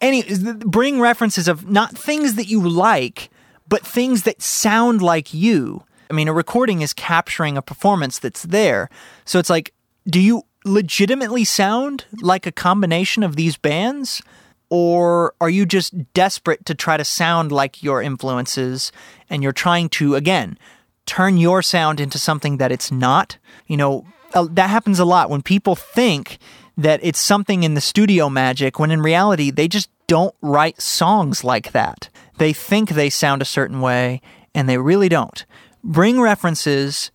Any 0.00 0.22
bring 0.58 1.00
references 1.00 1.48
of 1.48 1.68
not 1.68 1.96
things 1.96 2.34
that 2.34 2.46
you 2.46 2.66
like, 2.66 3.30
but 3.68 3.84
things 3.84 4.22
that 4.22 4.42
sound 4.42 5.02
like 5.02 5.34
you. 5.34 5.82
I 6.10 6.14
mean, 6.14 6.28
a 6.28 6.32
recording 6.32 6.80
is 6.82 6.92
capturing 6.92 7.56
a 7.56 7.62
performance 7.62 8.18
that's 8.18 8.44
there. 8.44 8.88
So 9.24 9.38
it's 9.38 9.50
like, 9.50 9.74
do 10.08 10.20
you 10.20 10.42
legitimately 10.64 11.44
sound 11.44 12.04
like 12.20 12.46
a 12.46 12.52
combination 12.52 13.22
of 13.22 13.36
these 13.36 13.56
bands? 13.56 14.22
Or 14.70 15.34
are 15.40 15.50
you 15.50 15.66
just 15.66 16.12
desperate 16.12 16.64
to 16.66 16.74
try 16.74 16.96
to 16.96 17.04
sound 17.04 17.52
like 17.52 17.82
your 17.82 18.02
influences 18.02 18.92
and 19.30 19.42
you're 19.42 19.52
trying 19.52 19.88
to, 19.90 20.14
again, 20.14 20.58
turn 21.06 21.38
your 21.38 21.62
sound 21.62 22.00
into 22.00 22.18
something 22.18 22.58
that 22.58 22.72
it's 22.72 22.90
not? 22.90 23.38
You 23.66 23.76
know, 23.76 24.06
that 24.32 24.70
happens 24.70 24.98
a 24.98 25.04
lot 25.04 25.30
when 25.30 25.42
people 25.42 25.74
think 25.74 26.38
that 26.78 27.00
it's 27.02 27.18
something 27.18 27.64
in 27.64 27.74
the 27.74 27.80
studio 27.80 28.30
magic 28.30 28.78
when 28.78 28.92
in 28.92 29.02
reality 29.02 29.50
they 29.50 29.66
just 29.66 29.90
don't 30.06 30.34
write 30.40 30.80
songs 30.80 31.42
like 31.42 31.72
that. 31.72 32.08
They 32.38 32.52
think 32.52 32.90
they 32.90 33.10
sound 33.10 33.42
a 33.42 33.44
certain 33.44 33.80
way 33.80 34.22
and 34.54 34.68
they 34.68 34.78
really 34.78 35.08
don't. 35.08 35.44
Bring 35.82 36.20
references 36.20 37.10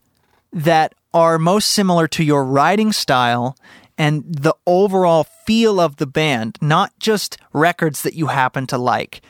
that 0.51 0.93
are 1.13 1.39
most 1.39 1.71
similar 1.71 2.07
to 2.09 2.23
your 2.23 2.43
writing 2.43 2.91
style 2.91 3.57
and 3.97 4.23
the 4.27 4.55
overall 4.67 5.23
feel 5.45 5.79
of 5.79 5.95
the 5.95 6.07
band, 6.07 6.57
not 6.61 6.91
just 6.99 7.37
records 7.53 8.01
that 8.01 8.15
you 8.15 8.27
happen 8.27 8.67
to 8.67 8.77
like. 8.77 9.21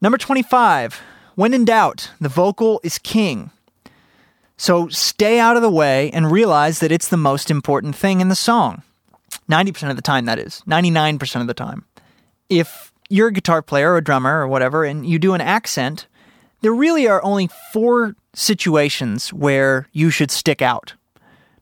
Number 0.00 0.18
25, 0.18 1.00
when 1.34 1.52
in 1.52 1.64
doubt, 1.64 2.10
the 2.20 2.28
vocal 2.28 2.80
is 2.84 2.98
king. 2.98 3.50
So 4.56 4.88
stay 4.88 5.40
out 5.40 5.56
of 5.56 5.62
the 5.62 5.70
way 5.70 6.10
and 6.12 6.30
realize 6.30 6.78
that 6.78 6.92
it's 6.92 7.08
the 7.08 7.16
most 7.16 7.50
important 7.50 7.96
thing 7.96 8.20
in 8.20 8.28
the 8.28 8.36
song. 8.36 8.82
90% 9.50 9.90
of 9.90 9.96
the 9.96 10.02
time, 10.02 10.24
that 10.26 10.38
is. 10.38 10.62
99% 10.66 11.40
of 11.40 11.46
the 11.46 11.54
time. 11.54 11.84
If 12.48 12.92
you're 13.08 13.28
a 13.28 13.32
guitar 13.32 13.62
player 13.62 13.92
or 13.92 13.98
a 13.98 14.04
drummer 14.04 14.40
or 14.40 14.48
whatever, 14.48 14.84
and 14.84 15.06
you 15.06 15.18
do 15.18 15.34
an 15.34 15.40
accent, 15.40 16.06
there 16.60 16.72
really 16.72 17.06
are 17.06 17.22
only 17.24 17.48
four 17.72 18.16
situations 18.34 19.32
where 19.32 19.88
you 19.92 20.10
should 20.10 20.30
stick 20.30 20.62
out. 20.62 20.94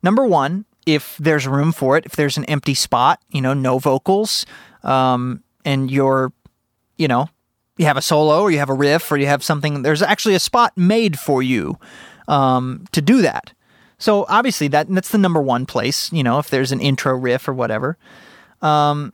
Number 0.02 0.26
one, 0.26 0.64
if 0.86 1.16
there's 1.18 1.46
room 1.46 1.72
for 1.72 1.96
it, 1.96 2.06
if 2.06 2.16
there's 2.16 2.36
an 2.36 2.44
empty 2.44 2.74
spot, 2.74 3.20
you 3.30 3.40
know, 3.40 3.54
no 3.54 3.78
vocals, 3.78 4.46
um, 4.82 5.42
and 5.64 5.90
you're, 5.90 6.32
you 6.96 7.08
know, 7.08 7.28
you 7.76 7.86
have 7.86 7.96
a 7.96 8.02
solo 8.02 8.42
or 8.42 8.50
you 8.50 8.58
have 8.58 8.70
a 8.70 8.74
riff 8.74 9.10
or 9.10 9.16
you 9.16 9.26
have 9.26 9.42
something, 9.42 9.82
there's 9.82 10.02
actually 10.02 10.34
a 10.34 10.40
spot 10.40 10.76
made 10.76 11.18
for 11.18 11.42
you 11.42 11.78
um, 12.28 12.84
to 12.92 13.00
do 13.00 13.22
that. 13.22 13.52
So 14.00 14.26
obviously 14.28 14.66
that 14.68 14.88
that's 14.88 15.10
the 15.10 15.18
number 15.18 15.40
one 15.40 15.66
place, 15.66 16.12
you 16.12 16.24
know, 16.24 16.40
if 16.40 16.50
there's 16.50 16.72
an 16.72 16.80
intro 16.80 17.14
riff 17.14 17.46
or 17.46 17.52
whatever. 17.52 17.96
Um, 18.60 19.12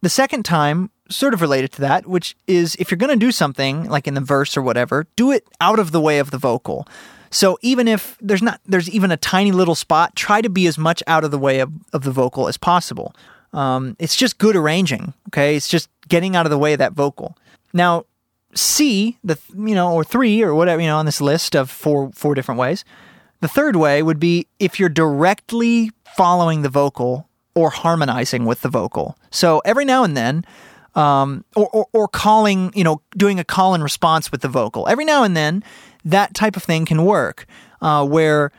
the 0.00 0.08
second 0.08 0.44
time, 0.44 0.90
sort 1.10 1.34
of 1.34 1.40
related 1.40 1.72
to 1.72 1.80
that, 1.80 2.06
which 2.06 2.36
is 2.46 2.76
if 2.78 2.90
you're 2.90 2.98
going 2.98 3.18
to 3.18 3.26
do 3.26 3.32
something 3.32 3.88
like 3.88 4.06
in 4.06 4.14
the 4.14 4.20
verse 4.20 4.56
or 4.56 4.62
whatever, 4.62 5.06
do 5.16 5.32
it 5.32 5.46
out 5.60 5.78
of 5.78 5.90
the 5.90 6.00
way 6.00 6.18
of 6.18 6.30
the 6.30 6.38
vocal. 6.38 6.86
So 7.30 7.58
even 7.62 7.88
if 7.88 8.16
there's 8.20 8.42
not 8.42 8.60
there's 8.66 8.88
even 8.90 9.10
a 9.10 9.16
tiny 9.16 9.52
little 9.52 9.74
spot, 9.74 10.14
try 10.14 10.40
to 10.40 10.48
be 10.48 10.66
as 10.66 10.78
much 10.78 11.02
out 11.06 11.24
of 11.24 11.30
the 11.30 11.38
way 11.38 11.60
of, 11.60 11.72
of 11.92 12.02
the 12.02 12.10
vocal 12.10 12.48
as 12.48 12.56
possible. 12.56 13.14
Um, 13.52 13.96
it's 13.98 14.16
just 14.16 14.38
good 14.38 14.56
arranging. 14.56 15.14
Okay, 15.28 15.56
it's 15.56 15.68
just 15.68 15.88
getting 16.08 16.36
out 16.36 16.46
of 16.46 16.50
the 16.50 16.58
way 16.58 16.74
of 16.74 16.78
that 16.78 16.92
vocal. 16.92 17.36
Now, 17.72 18.04
C, 18.54 19.18
the 19.24 19.38
you 19.56 19.74
know, 19.74 19.92
or 19.92 20.04
three 20.04 20.42
or 20.42 20.54
whatever 20.54 20.80
you 20.80 20.88
know 20.88 20.98
on 20.98 21.06
this 21.06 21.20
list 21.20 21.54
of 21.54 21.70
four 21.70 22.10
four 22.12 22.34
different 22.34 22.60
ways. 22.60 22.84
The 23.40 23.48
third 23.48 23.76
way 23.76 24.02
would 24.02 24.18
be 24.18 24.48
if 24.58 24.80
you're 24.80 24.88
directly 24.88 25.92
following 26.16 26.62
the 26.62 26.68
vocal 26.68 27.28
or 27.54 27.70
harmonizing 27.70 28.44
with 28.44 28.62
the 28.62 28.68
vocal. 28.68 29.16
So 29.30 29.60
every 29.64 29.84
now 29.84 30.04
and 30.04 30.16
then, 30.16 30.44
um, 30.94 31.44
or, 31.54 31.68
or, 31.68 31.86
or 31.92 32.08
calling, 32.08 32.72
you 32.74 32.82
know, 32.82 33.02
doing 33.16 33.38
a 33.38 33.44
call 33.44 33.74
and 33.74 33.82
response 33.82 34.32
with 34.32 34.40
the 34.40 34.48
vocal. 34.48 34.88
Every 34.88 35.04
now 35.04 35.22
and 35.22 35.36
then, 35.36 35.62
that 36.04 36.34
type 36.34 36.56
of 36.56 36.62
thing 36.62 36.86
can 36.86 37.04
work, 37.04 37.46
uh, 37.80 38.06
where 38.06 38.50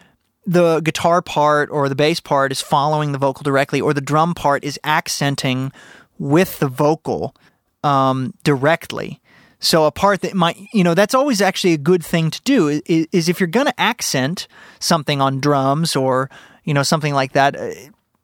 the 0.45 0.79
guitar 0.81 1.21
part 1.21 1.69
or 1.71 1.89
the 1.89 1.95
bass 1.95 2.19
part 2.19 2.51
is 2.51 2.61
following 2.61 3.11
the 3.11 3.17
vocal 3.17 3.43
directly, 3.43 3.81
or 3.81 3.93
the 3.93 4.01
drum 4.01 4.33
part 4.33 4.63
is 4.63 4.79
accenting 4.83 5.71
with 6.17 6.59
the 6.59 6.67
vocal 6.67 7.35
um, 7.83 8.33
directly. 8.43 9.21
So 9.59 9.85
a 9.85 9.91
part 9.91 10.21
that 10.21 10.33
might, 10.35 10.57
you 10.73 10.83
know, 10.83 10.93
that's 10.93 11.13
always 11.13 11.41
actually 11.41 11.73
a 11.73 11.77
good 11.77 12.03
thing 12.03 12.31
to 12.31 12.41
do 12.43 12.67
is, 12.69 12.81
is 12.85 13.29
if 13.29 13.39
you're 13.39 13.47
going 13.47 13.65
to 13.65 13.79
accent 13.79 14.47
something 14.79 15.21
on 15.21 15.39
drums 15.39 15.95
or, 15.95 16.29
you 16.63 16.73
know, 16.73 16.83
something 16.83 17.13
like 17.13 17.33
that, 17.33 17.55
uh, 17.55 17.71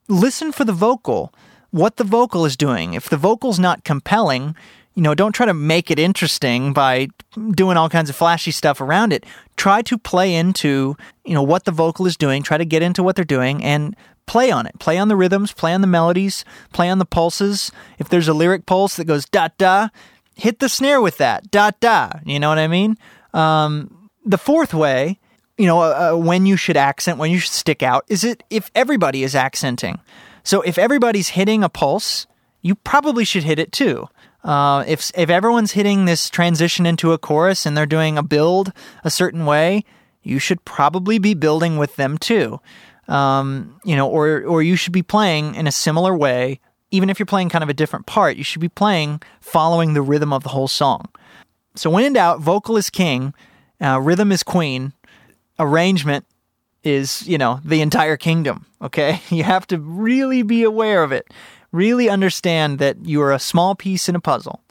listen 0.08 0.52
for 0.52 0.64
the 0.64 0.74
vocal, 0.74 1.34
what 1.72 1.98
the 1.98 2.06
vocal 2.06 2.46
is 2.46 2.56
doing. 2.56 2.94
If 2.94 3.10
the 3.10 3.18
vocal's 3.18 3.60
not 3.60 3.84
compelling, 3.84 4.56
you 4.94 5.02
know, 5.02 5.14
don't 5.14 5.34
try 5.34 5.46
to 5.46 5.54
make 5.54 5.92
it 5.92 6.00
interesting 6.00 6.72
by 6.72 7.10
doing 7.52 7.76
all 7.76 7.90
kinds 7.90 8.10
of 8.10 8.16
flashy 8.16 8.52
stuff 8.52 8.80
around 8.80 9.12
it. 9.12 9.26
Try 9.58 9.82
to 9.84 9.98
play 9.98 10.34
into, 10.34 10.96
you 11.26 11.34
know, 11.34 11.44
what 11.44 11.66
the 11.66 11.72
vocal 11.72 12.06
is 12.08 12.16
doing, 12.16 12.44
try 12.44 12.58
to 12.58 12.66
get 12.66 12.82
into 12.82 13.04
what 13.04 13.18
they're 13.18 13.26
doing 13.26 13.62
and 13.62 13.94
play 14.26 14.52
on 14.52 14.66
it. 14.66 14.80
Play 14.80 14.98
on 14.98 15.10
the 15.10 15.18
rhythms, 15.18 15.52
play 15.52 15.74
on 15.74 15.82
the 15.82 15.88
melodies, 15.88 16.46
play 16.72 16.90
on 16.90 17.00
the 17.00 17.06
pulses. 17.06 17.72
If 18.00 18.08
there's 18.08 18.30
a 18.30 18.34
lyric 18.34 18.66
pulse 18.66 18.96
that 18.96 19.06
goes 19.06 19.26
da 19.26 19.50
da, 19.58 19.90
hit 20.36 20.60
the 20.60 20.70
snare 20.70 21.02
with 21.02 21.18
that 21.18 21.50
da 21.52 21.72
da. 21.80 22.12
You 22.26 22.40
know 22.40 22.50
what 22.50 22.60
I 22.60 22.68
mean? 22.68 22.98
Um, 23.34 24.10
the 24.26 24.38
fourth 24.38 24.74
way, 24.74 25.20
you 25.58 25.68
know, 25.68 25.82
uh, 25.82 26.14
uh, 26.14 26.18
when 26.18 26.46
you 26.46 26.58
should 26.58 26.78
accent, 26.78 27.18
when 27.18 27.32
you 27.32 27.40
should 27.40 27.54
stick 27.54 27.84
out, 27.84 28.06
is 28.08 28.24
it 28.24 28.44
if 28.50 28.70
everybody 28.76 29.24
is 29.24 29.36
accenting. 29.36 30.00
So 30.44 30.62
if 30.62 30.78
everybody's 30.78 31.30
hitting 31.30 31.64
a 31.64 31.70
pulse, 31.70 32.28
you 32.62 32.76
probably 32.76 33.26
should 33.26 33.44
hit 33.44 33.60
it 33.60 33.72
too. 33.72 34.08
Uh, 34.44 34.84
if 34.88 35.12
if 35.16 35.30
everyone's 35.30 35.72
hitting 35.72 36.06
this 36.06 36.30
transition 36.30 36.86
into 36.86 37.14
a 37.14 37.18
chorus 37.18 37.66
and 37.66 37.76
they're 37.76 37.86
doing 37.86 38.18
a 38.18 38.24
build 38.24 38.72
a 39.04 39.10
certain 39.10 39.46
way, 39.46 39.84
you 40.22 40.40
should 40.40 40.64
probably 40.66 41.18
be 41.18 41.34
building 41.34 41.78
with 41.78 41.96
them 41.96 42.18
too. 42.18 42.60
Um, 43.08 43.80
you 43.84 43.96
know, 43.96 44.08
or 44.08 44.44
or 44.44 44.62
you 44.62 44.76
should 44.76 44.94
be 44.94 45.04
playing 45.04 45.56
in 45.56 45.68
a 45.68 45.72
similar 45.72 46.16
way 46.16 46.60
even 46.96 47.10
if 47.10 47.20
you're 47.20 47.26
playing 47.26 47.50
kind 47.50 47.64
of 47.64 47.70
a 47.70 47.74
different 47.74 48.06
part, 48.06 48.38
you 48.38 48.44
should 48.44 48.62
be 48.62 48.70
playing 48.70 49.22
following 49.42 49.94
the 49.94 50.02
rhythm 50.02 50.32
of 50.32 50.44
the 50.44 50.50
whole 50.50 50.68
song. 50.68 51.06
So 51.76 51.90
when 51.90 52.06
in 52.06 52.14
doubt, 52.14 52.40
vocal 52.40 52.78
is 52.78 52.90
king, 52.90 53.34
uh, 53.82 54.00
rhythm 54.00 54.32
is 54.32 54.44
queen, 54.44 54.94
arrangement 55.60 56.26
is, 56.84 57.28
you 57.28 57.38
know, 57.38 57.60
the 57.66 57.82
entire 57.82 58.18
kingdom. 58.18 58.66
Okay. 58.82 59.20
You 59.30 59.44
have 59.44 59.68
to 59.68 59.80
really 59.80 60.44
be 60.44 60.64
aware 60.64 61.04
of 61.04 61.12
it. 61.12 61.34
Really 61.72 62.08
understand 62.08 62.80
that 62.80 63.06
you 63.06 63.22
are 63.22 63.34
a 63.34 63.40
small 63.40 63.76
piece 63.76 64.08
in 64.08 64.16
a 64.16 64.22
puzzle. 64.22 64.62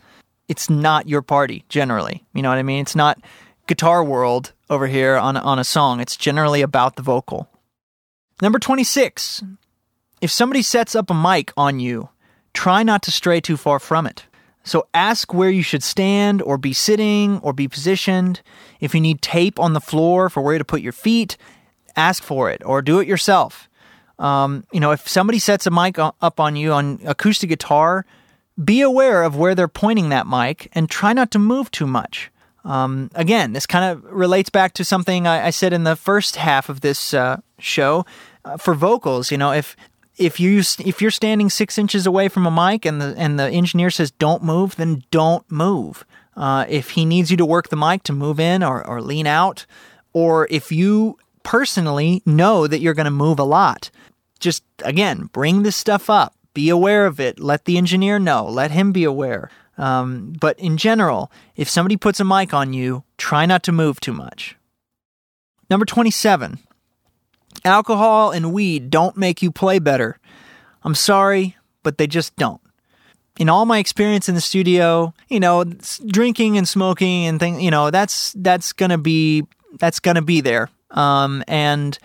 It's 0.48 0.70
not 0.70 1.08
your 1.08 1.22
party, 1.22 1.64
generally. 1.68 2.24
You 2.32 2.42
know 2.42 2.48
what 2.48 2.58
I 2.58 2.62
mean? 2.62 2.80
It's 2.80 2.96
not 2.96 3.18
guitar 3.66 4.02
world 4.02 4.52
over 4.70 4.86
here 4.86 5.16
on, 5.16 5.36
on 5.36 5.58
a 5.58 5.64
song. 5.64 6.00
It's 6.00 6.16
generally 6.16 6.62
about 6.62 6.96
the 6.96 7.02
vocal. 7.02 7.48
Number 8.40 8.58
26. 8.58 9.42
If 10.20 10.30
somebody 10.30 10.62
sets 10.62 10.94
up 10.94 11.10
a 11.10 11.14
mic 11.14 11.52
on 11.56 11.80
you, 11.80 12.08
try 12.54 12.82
not 12.82 13.02
to 13.02 13.10
stray 13.10 13.40
too 13.40 13.56
far 13.56 13.78
from 13.78 14.06
it. 14.06 14.24
So 14.62 14.86
ask 14.94 15.34
where 15.34 15.50
you 15.50 15.62
should 15.62 15.82
stand 15.82 16.40
or 16.40 16.56
be 16.56 16.72
sitting 16.72 17.38
or 17.40 17.52
be 17.52 17.68
positioned. 17.68 18.40
If 18.80 18.94
you 18.94 19.00
need 19.00 19.20
tape 19.20 19.60
on 19.60 19.74
the 19.74 19.80
floor 19.80 20.30
for 20.30 20.42
where 20.42 20.56
to 20.56 20.64
put 20.64 20.80
your 20.80 20.92
feet, 20.92 21.36
ask 21.96 22.22
for 22.22 22.50
it 22.50 22.62
or 22.64 22.80
do 22.80 22.98
it 22.98 23.06
yourself. 23.06 23.68
Um, 24.18 24.64
you 24.72 24.80
know, 24.80 24.92
if 24.92 25.06
somebody 25.06 25.38
sets 25.38 25.66
a 25.66 25.70
mic 25.70 25.98
up 25.98 26.40
on 26.40 26.56
you 26.56 26.72
on 26.72 27.00
acoustic 27.04 27.50
guitar, 27.50 28.06
be 28.62 28.80
aware 28.80 29.22
of 29.22 29.36
where 29.36 29.54
they're 29.54 29.68
pointing 29.68 30.08
that 30.10 30.26
mic 30.26 30.70
and 30.72 30.88
try 30.88 31.12
not 31.12 31.30
to 31.32 31.38
move 31.38 31.70
too 31.70 31.86
much. 31.86 32.30
Um, 32.64 33.10
again, 33.14 33.52
this 33.52 33.66
kind 33.66 33.84
of 33.84 34.04
relates 34.04 34.48
back 34.48 34.72
to 34.74 34.84
something 34.84 35.26
I, 35.26 35.48
I, 35.48 35.50
said 35.50 35.74
in 35.74 35.84
the 35.84 35.96
first 35.96 36.36
half 36.36 36.70
of 36.70 36.80
this 36.80 37.12
uh, 37.12 37.42
show. 37.58 38.06
Uh, 38.42 38.56
for 38.56 38.74
vocals, 38.74 39.30
you 39.30 39.36
know, 39.36 39.52
if 39.52 39.76
if 40.16 40.38
you 40.38 40.58
if 40.58 41.02
you're 41.02 41.10
standing 41.10 41.50
six 41.50 41.78
inches 41.78 42.06
away 42.06 42.28
from 42.28 42.46
a 42.46 42.50
mic 42.50 42.84
and 42.84 43.00
the 43.00 43.14
and 43.16 43.38
the 43.38 43.50
engineer 43.50 43.90
says 43.90 44.10
don't 44.12 44.42
move, 44.42 44.76
then 44.76 45.02
don't 45.10 45.48
move. 45.50 46.04
Uh, 46.36 46.64
if 46.68 46.90
he 46.90 47.04
needs 47.04 47.30
you 47.30 47.36
to 47.36 47.46
work 47.46 47.68
the 47.68 47.76
mic 47.76 48.02
to 48.04 48.12
move 48.12 48.40
in 48.40 48.62
or, 48.62 48.84
or 48.84 49.00
lean 49.00 49.26
out, 49.26 49.66
or 50.12 50.48
if 50.50 50.72
you 50.72 51.16
personally 51.44 52.22
know 52.26 52.66
that 52.66 52.80
you're 52.80 52.94
going 52.94 53.04
to 53.04 53.10
move 53.10 53.38
a 53.38 53.44
lot, 53.44 53.90
just 54.40 54.64
again 54.84 55.28
bring 55.32 55.62
this 55.62 55.76
stuff 55.76 56.08
up. 56.08 56.34
Be 56.54 56.68
aware 56.68 57.06
of 57.06 57.18
it. 57.18 57.40
Let 57.40 57.64
the 57.64 57.76
engineer 57.76 58.18
know. 58.18 58.46
Let 58.46 58.70
him 58.70 58.92
be 58.92 59.04
aware. 59.04 59.50
Um, 59.76 60.34
but 60.40 60.58
in 60.58 60.76
general, 60.76 61.32
if 61.56 61.68
somebody 61.68 61.96
puts 61.96 62.20
a 62.20 62.24
mic 62.24 62.54
on 62.54 62.72
you, 62.72 63.02
try 63.18 63.44
not 63.44 63.64
to 63.64 63.72
move 63.72 63.98
too 63.98 64.12
much. 64.12 64.56
Number 65.68 65.84
27, 65.84 66.58
Alcohol 67.64 68.30
and 68.30 68.52
weed 68.52 68.90
don't 68.90 69.16
make 69.16 69.42
you 69.42 69.50
play 69.50 69.78
better. 69.78 70.18
I'm 70.82 70.94
sorry, 70.94 71.56
but 71.82 71.98
they 71.98 72.06
just 72.06 72.36
don't. 72.36 72.60
In 73.38 73.48
all 73.48 73.64
my 73.64 73.78
experience 73.78 74.28
in 74.28 74.34
the 74.34 74.40
studio, 74.40 75.12
you 75.28 75.40
know, 75.40 75.64
drinking 75.64 76.56
and 76.56 76.68
smoking 76.68 77.26
and 77.26 77.40
things, 77.40 77.62
you 77.62 77.70
know, 77.70 77.90
that's 77.90 78.32
that's 78.36 78.72
gonna 78.72 78.98
be 78.98 79.44
that's 79.78 79.98
gonna 79.98 80.22
be 80.22 80.40
there. 80.40 80.68
Um, 80.90 81.42
and 81.48 81.98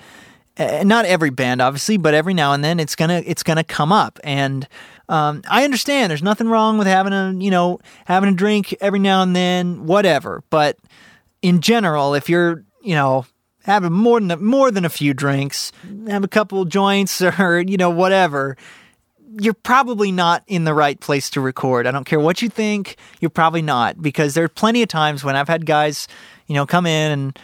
uh, 0.58 0.84
not 0.84 1.06
every 1.06 1.30
band, 1.30 1.62
obviously, 1.62 1.98
but 1.98 2.13
every 2.13 2.34
now 2.34 2.54
and 2.54 2.63
then 2.63 2.80
it's 2.80 2.95
gonna 2.95 3.22
it's 3.26 3.43
gonna 3.43 3.63
come 3.63 3.91
up. 3.91 4.19
And 4.24 4.67
um, 5.08 5.41
I 5.50 5.63
understand 5.63 6.10
there's 6.10 6.24
nothing 6.24 6.48
wrong 6.48 6.78
with 6.78 6.88
having 6.88 7.13
a 7.13 7.34
you 7.38 7.52
know 7.52 7.80
having 8.06 8.30
a 8.30 8.36
drink 8.36 8.76
every 8.82 9.00
now 9.00 9.22
and 9.22 9.36
then, 9.36 9.86
whatever. 9.86 10.43
But 10.50 10.78
in 11.41 11.62
general, 11.62 12.13
if 12.13 12.30
you're 12.30 12.63
you 12.82 12.95
know 12.95 13.26
have 13.69 13.89
more 13.91 14.19
than 14.19 14.32
a, 14.32 14.38
more 14.38 14.71
than 14.71 14.84
a 14.84 14.89
few 14.89 15.13
drinks, 15.13 15.71
have 16.08 16.23
a 16.23 16.27
couple 16.27 16.65
joints 16.65 17.21
or 17.39 17.62
you 17.62 17.77
know 17.77 17.89
whatever, 17.89 18.58
you're 19.39 19.53
probably 19.53 20.12
not 20.12 20.43
in 20.47 20.63
the 20.63 20.73
right 20.73 20.99
place 20.99 21.29
to 21.32 21.41
record. 21.41 21.86
I 21.86 21.91
don't 21.91 22.05
care 22.05 22.19
what 22.19 22.41
you 22.41 22.49
think, 22.49 22.97
you're 23.19 23.29
probably 23.29 23.62
not 23.62 24.01
because 24.01 24.34
there 24.34 24.43
are 24.43 24.49
plenty 24.49 24.82
of 24.82 24.89
times 24.89 25.23
when 25.23 25.36
I've 25.36 25.47
had 25.47 25.65
guys, 25.65 26.08
you 26.47 26.55
know, 26.55 26.65
come 26.65 26.86
in 26.86 27.12
and 27.12 27.39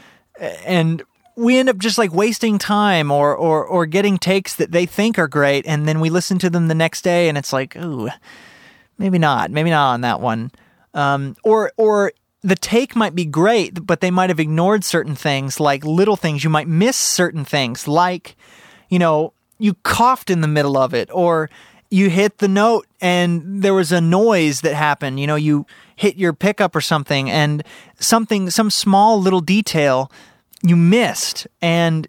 and 0.65 1.03
we 1.37 1.57
end 1.57 1.69
up 1.69 1.77
just 1.77 1.97
like 1.97 2.13
wasting 2.13 2.57
time 2.57 3.11
or 3.11 3.35
or 3.35 3.63
or 3.63 3.85
getting 3.85 4.17
takes 4.17 4.55
that 4.55 4.71
they 4.71 4.85
think 4.85 5.19
are 5.19 5.27
great 5.27 5.65
and 5.67 5.87
then 5.87 5.99
we 5.99 6.09
listen 6.09 6.39
to 6.39 6.49
them 6.49 6.67
the 6.67 6.75
next 6.75 7.03
day 7.03 7.29
and 7.29 7.37
it's 7.37 7.53
like, 7.53 7.75
ooh, 7.77 8.09
maybe 8.97 9.19
not, 9.19 9.51
maybe 9.51 9.69
not 9.69 9.93
on 9.93 10.01
that 10.01 10.21
one. 10.21 10.51
Um, 10.93 11.35
or 11.43 11.71
or 11.77 12.13
the 12.45 12.55
take 12.55 12.95
might 12.95 13.15
be 13.15 13.25
great, 13.25 13.87
but 13.87 14.01
they 14.01 14.11
might 14.11 14.29
have 14.29 14.39
ignored 14.39 14.83
certain 14.83 15.15
things, 15.15 15.59
like 15.59 15.83
little 15.83 16.15
things. 16.15 16.43
You 16.43 16.51
might 16.51 16.67
miss 16.67 16.95
certain 16.95 17.43
things, 17.43 17.87
like, 17.87 18.35
you 18.87 18.99
know, 18.99 19.33
you 19.57 19.73
coughed 19.81 20.29
in 20.29 20.41
the 20.41 20.47
middle 20.47 20.77
of 20.77 20.93
it, 20.93 21.09
or 21.11 21.49
you 21.89 22.11
hit 22.11 22.37
the 22.37 22.47
note 22.47 22.85
and 23.01 23.63
there 23.63 23.73
was 23.73 23.91
a 23.91 23.99
noise 23.99 24.61
that 24.61 24.75
happened. 24.75 25.19
You 25.19 25.25
know, 25.25 25.35
you 25.35 25.65
hit 25.95 26.17
your 26.17 26.33
pickup 26.33 26.75
or 26.75 26.81
something, 26.81 27.31
and 27.31 27.63
something, 27.99 28.51
some 28.51 28.69
small 28.69 29.19
little 29.19 29.41
detail 29.41 30.11
you 30.61 30.75
missed 30.75 31.47
and 31.61 32.07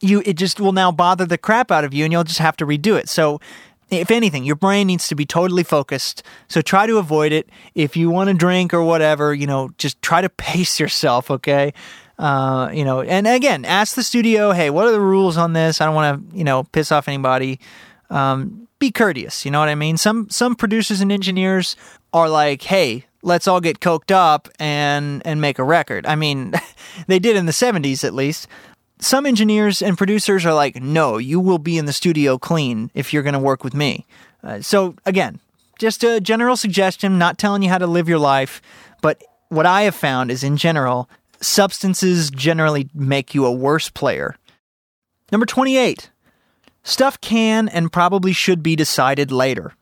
you 0.00 0.22
it 0.24 0.34
just 0.34 0.60
will 0.60 0.72
now 0.72 0.92
bother 0.92 1.26
the 1.26 1.38
crap 1.38 1.70
out 1.72 1.84
of 1.84 1.92
you 1.92 2.04
and 2.04 2.12
you'll 2.12 2.24
just 2.24 2.38
have 2.38 2.56
to 2.56 2.66
redo 2.66 2.96
it. 2.98 3.08
So 3.08 3.40
if 3.90 4.10
anything, 4.10 4.44
your 4.44 4.56
brain 4.56 4.86
needs 4.86 5.08
to 5.08 5.14
be 5.14 5.24
totally 5.24 5.62
focused. 5.62 6.22
So 6.48 6.60
try 6.60 6.86
to 6.86 6.98
avoid 6.98 7.32
it. 7.32 7.48
If 7.74 7.96
you 7.96 8.10
want 8.10 8.28
to 8.28 8.34
drink 8.34 8.74
or 8.74 8.82
whatever, 8.82 9.32
you 9.32 9.46
know, 9.46 9.70
just 9.78 10.00
try 10.02 10.20
to 10.20 10.28
pace 10.28 10.78
yourself, 10.78 11.30
okay? 11.30 11.72
Uh, 12.18 12.70
you 12.72 12.84
know, 12.84 13.00
and 13.00 13.26
again, 13.26 13.64
ask 13.64 13.94
the 13.94 14.02
studio, 14.02 14.52
hey, 14.52 14.70
what 14.70 14.86
are 14.86 14.90
the 14.90 15.00
rules 15.00 15.36
on 15.36 15.52
this? 15.52 15.80
I 15.80 15.86
don't 15.86 15.94
want 15.94 16.30
to, 16.30 16.36
you 16.36 16.44
know, 16.44 16.64
piss 16.64 16.90
off 16.90 17.08
anybody. 17.08 17.60
Um, 18.10 18.68
be 18.78 18.90
courteous, 18.90 19.44
you 19.44 19.50
know 19.50 19.60
what 19.60 19.68
I 19.68 19.74
mean? 19.74 19.96
Some 19.96 20.30
some 20.30 20.54
producers 20.54 21.00
and 21.00 21.10
engineers 21.10 21.76
are 22.12 22.28
like, 22.28 22.62
hey, 22.62 23.06
let's 23.22 23.48
all 23.48 23.60
get 23.60 23.80
coked 23.80 24.10
up 24.10 24.48
and 24.58 25.22
and 25.24 25.40
make 25.40 25.58
a 25.58 25.64
record. 25.64 26.06
I 26.06 26.14
mean, 26.14 26.54
they 27.06 27.18
did 27.18 27.36
in 27.36 27.46
the 27.46 27.52
70s 27.52 28.04
at 28.04 28.14
least. 28.14 28.46
Some 29.00 29.26
engineers 29.26 29.80
and 29.80 29.96
producers 29.96 30.44
are 30.44 30.54
like, 30.54 30.76
no, 30.82 31.18
you 31.18 31.40
will 31.40 31.58
be 31.58 31.78
in 31.78 31.84
the 31.84 31.92
studio 31.92 32.38
clean 32.38 32.90
if 32.94 33.12
you're 33.12 33.22
going 33.22 33.34
to 33.34 33.38
work 33.38 33.62
with 33.62 33.74
me. 33.74 34.06
Uh, 34.42 34.60
so 34.60 34.96
again, 35.06 35.40
just 35.78 36.02
a 36.02 36.20
general 36.20 36.56
suggestion, 36.56 37.18
not 37.18 37.38
telling 37.38 37.62
you 37.62 37.68
how 37.68 37.78
to 37.78 37.86
live 37.86 38.08
your 38.08 38.18
life, 38.18 38.60
but 39.00 39.22
what 39.48 39.66
I 39.66 39.82
have 39.82 39.94
found 39.94 40.30
is 40.30 40.42
in 40.42 40.56
general, 40.56 41.08
substances 41.40 42.30
generally 42.30 42.88
make 42.94 43.34
you 43.34 43.46
a 43.46 43.52
worse 43.52 43.88
player. 43.88 44.36
Number 45.30 45.46
28. 45.46 46.10
Stuff 46.82 47.20
can 47.20 47.68
and 47.68 47.92
probably 47.92 48.32
should 48.32 48.62
be 48.62 48.74
decided 48.74 49.30
later. 49.30 49.74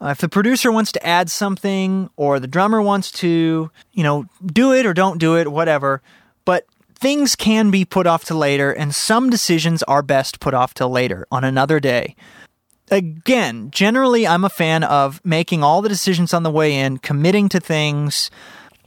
Uh, 0.00 0.08
if 0.08 0.18
the 0.18 0.28
producer 0.28 0.72
wants 0.72 0.92
to 0.92 1.06
add 1.06 1.30
something 1.30 2.08
or 2.16 2.40
the 2.40 2.46
drummer 2.46 2.80
wants 2.80 3.10
to, 3.10 3.70
you 3.92 4.02
know, 4.02 4.24
do 4.44 4.72
it 4.72 4.86
or 4.86 4.94
don't 4.94 5.18
do 5.18 5.36
it, 5.36 5.52
whatever, 5.52 6.00
but 6.44 6.66
things 7.00 7.34
can 7.34 7.70
be 7.70 7.84
put 7.84 8.06
off 8.06 8.24
to 8.26 8.34
later 8.34 8.70
and 8.70 8.94
some 8.94 9.30
decisions 9.30 9.82
are 9.84 10.02
best 10.02 10.38
put 10.38 10.54
off 10.54 10.74
till 10.74 10.90
later 10.90 11.26
on 11.30 11.44
another 11.44 11.80
day. 11.80 12.14
Again, 12.90 13.70
generally 13.70 14.26
I'm 14.26 14.44
a 14.44 14.50
fan 14.50 14.84
of 14.84 15.24
making 15.24 15.62
all 15.62 15.80
the 15.80 15.88
decisions 15.88 16.34
on 16.34 16.42
the 16.42 16.50
way 16.50 16.74
in, 16.74 16.98
committing 16.98 17.48
to 17.50 17.60
things. 17.60 18.30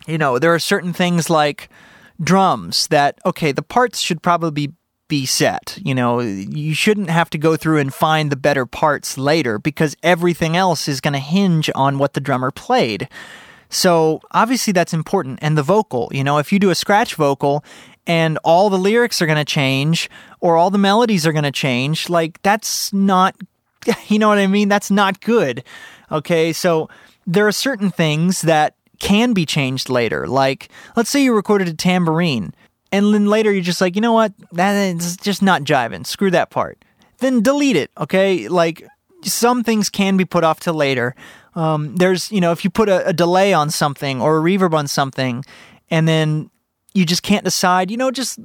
You 0.06 0.18
know, 0.18 0.38
there 0.38 0.54
are 0.54 0.60
certain 0.60 0.94
things 0.94 1.30
like 1.30 1.70
drums 2.22 2.88
that 2.88 3.18
okay, 3.26 3.52
the 3.52 3.64
parts 3.64 4.00
should 4.00 4.22
probably 4.22 4.74
be 5.08 5.26
set. 5.26 5.80
You 5.84 5.96
know, 5.96 6.20
you 6.20 6.74
shouldn't 6.76 7.10
have 7.10 7.30
to 7.32 7.38
go 7.38 7.56
through 7.56 7.80
and 7.80 7.94
find 7.94 8.32
the 8.32 8.36
better 8.36 8.66
parts 8.66 9.18
later 9.18 9.58
because 9.58 9.96
everything 10.04 10.56
else 10.56 10.88
is 10.88 11.02
going 11.02 11.14
to 11.14 11.20
hinge 11.20 11.70
on 11.74 11.98
what 11.98 12.14
the 12.14 12.22
drummer 12.22 12.52
played. 12.52 13.08
So 13.70 14.22
obviously 14.32 14.72
that's 14.72 14.94
important. 14.94 15.40
And 15.42 15.58
the 15.58 15.64
vocal, 15.64 16.10
you 16.12 16.24
know, 16.24 16.38
if 16.38 16.52
you 16.52 16.60
do 16.60 16.70
a 16.70 16.76
scratch 16.76 17.16
vocal 17.16 17.64
and 18.06 18.38
all 18.44 18.70
the 18.70 18.78
lyrics 18.78 19.22
are 19.22 19.26
going 19.26 19.38
to 19.38 19.46
change 19.46 20.10
or 20.40 20.58
all 20.58 20.70
the 20.70 20.78
melodies 20.78 21.26
are 21.26 21.32
going 21.32 21.44
to 21.44 21.52
change, 21.52 22.10
like 22.10 22.42
that's 22.42 22.92
not, 22.94 23.36
you 24.08 24.20
know 24.20 24.28
what 24.28 24.40
I 24.40 24.48
mean? 24.48 24.70
That's 24.70 24.92
not 24.92 25.22
good. 25.22 25.64
Okay. 26.12 26.54
So 26.54 26.90
there 27.26 27.48
are 27.48 27.52
certain 27.52 27.90
things 27.90 28.42
that 28.42 28.76
can 29.00 29.34
be 29.34 29.46
changed 29.46 29.90
later. 29.90 30.28
Like, 30.28 30.70
let's 30.96 31.10
say 31.10 31.24
you 31.24 31.34
recorded 31.34 31.68
a 31.68 31.74
tambourine 31.74 32.54
and 32.92 33.14
then 33.14 33.26
later 33.26 33.52
you're 33.52 33.64
just 33.64 33.82
like, 33.82 33.96
you 33.96 34.02
know 34.02 34.14
what? 34.14 34.34
That's 34.52 35.18
just 35.18 35.42
not 35.42 35.64
jiving. 35.64 36.06
Screw 36.06 36.32
that 36.32 36.50
part. 36.50 36.84
Then 37.20 37.42
delete 37.42 37.76
it, 37.76 37.90
okay? 37.98 38.48
Like, 38.48 38.86
some 39.24 39.64
things 39.64 39.90
can 39.90 40.18
be 40.18 40.26
put 40.26 40.44
off 40.44 40.60
to 40.62 40.74
later. 40.74 41.16
Um, 41.56 41.96
there's, 41.96 42.32
you 42.32 42.42
know, 42.42 42.52
if 42.52 42.64
you 42.64 42.70
put 42.70 42.90
a, 42.90 43.08
a 43.08 43.14
delay 43.14 43.54
on 43.54 43.70
something 43.70 44.22
or 44.22 44.38
a 44.38 44.42
reverb 44.42 44.74
on 44.74 44.88
something, 44.88 45.44
and 45.90 46.08
then 46.08 46.50
you 46.94 47.06
just 47.06 47.24
can't 47.24 47.44
decide, 47.44 47.90
you 47.90 47.98
know, 47.98 48.12
just 48.12 48.40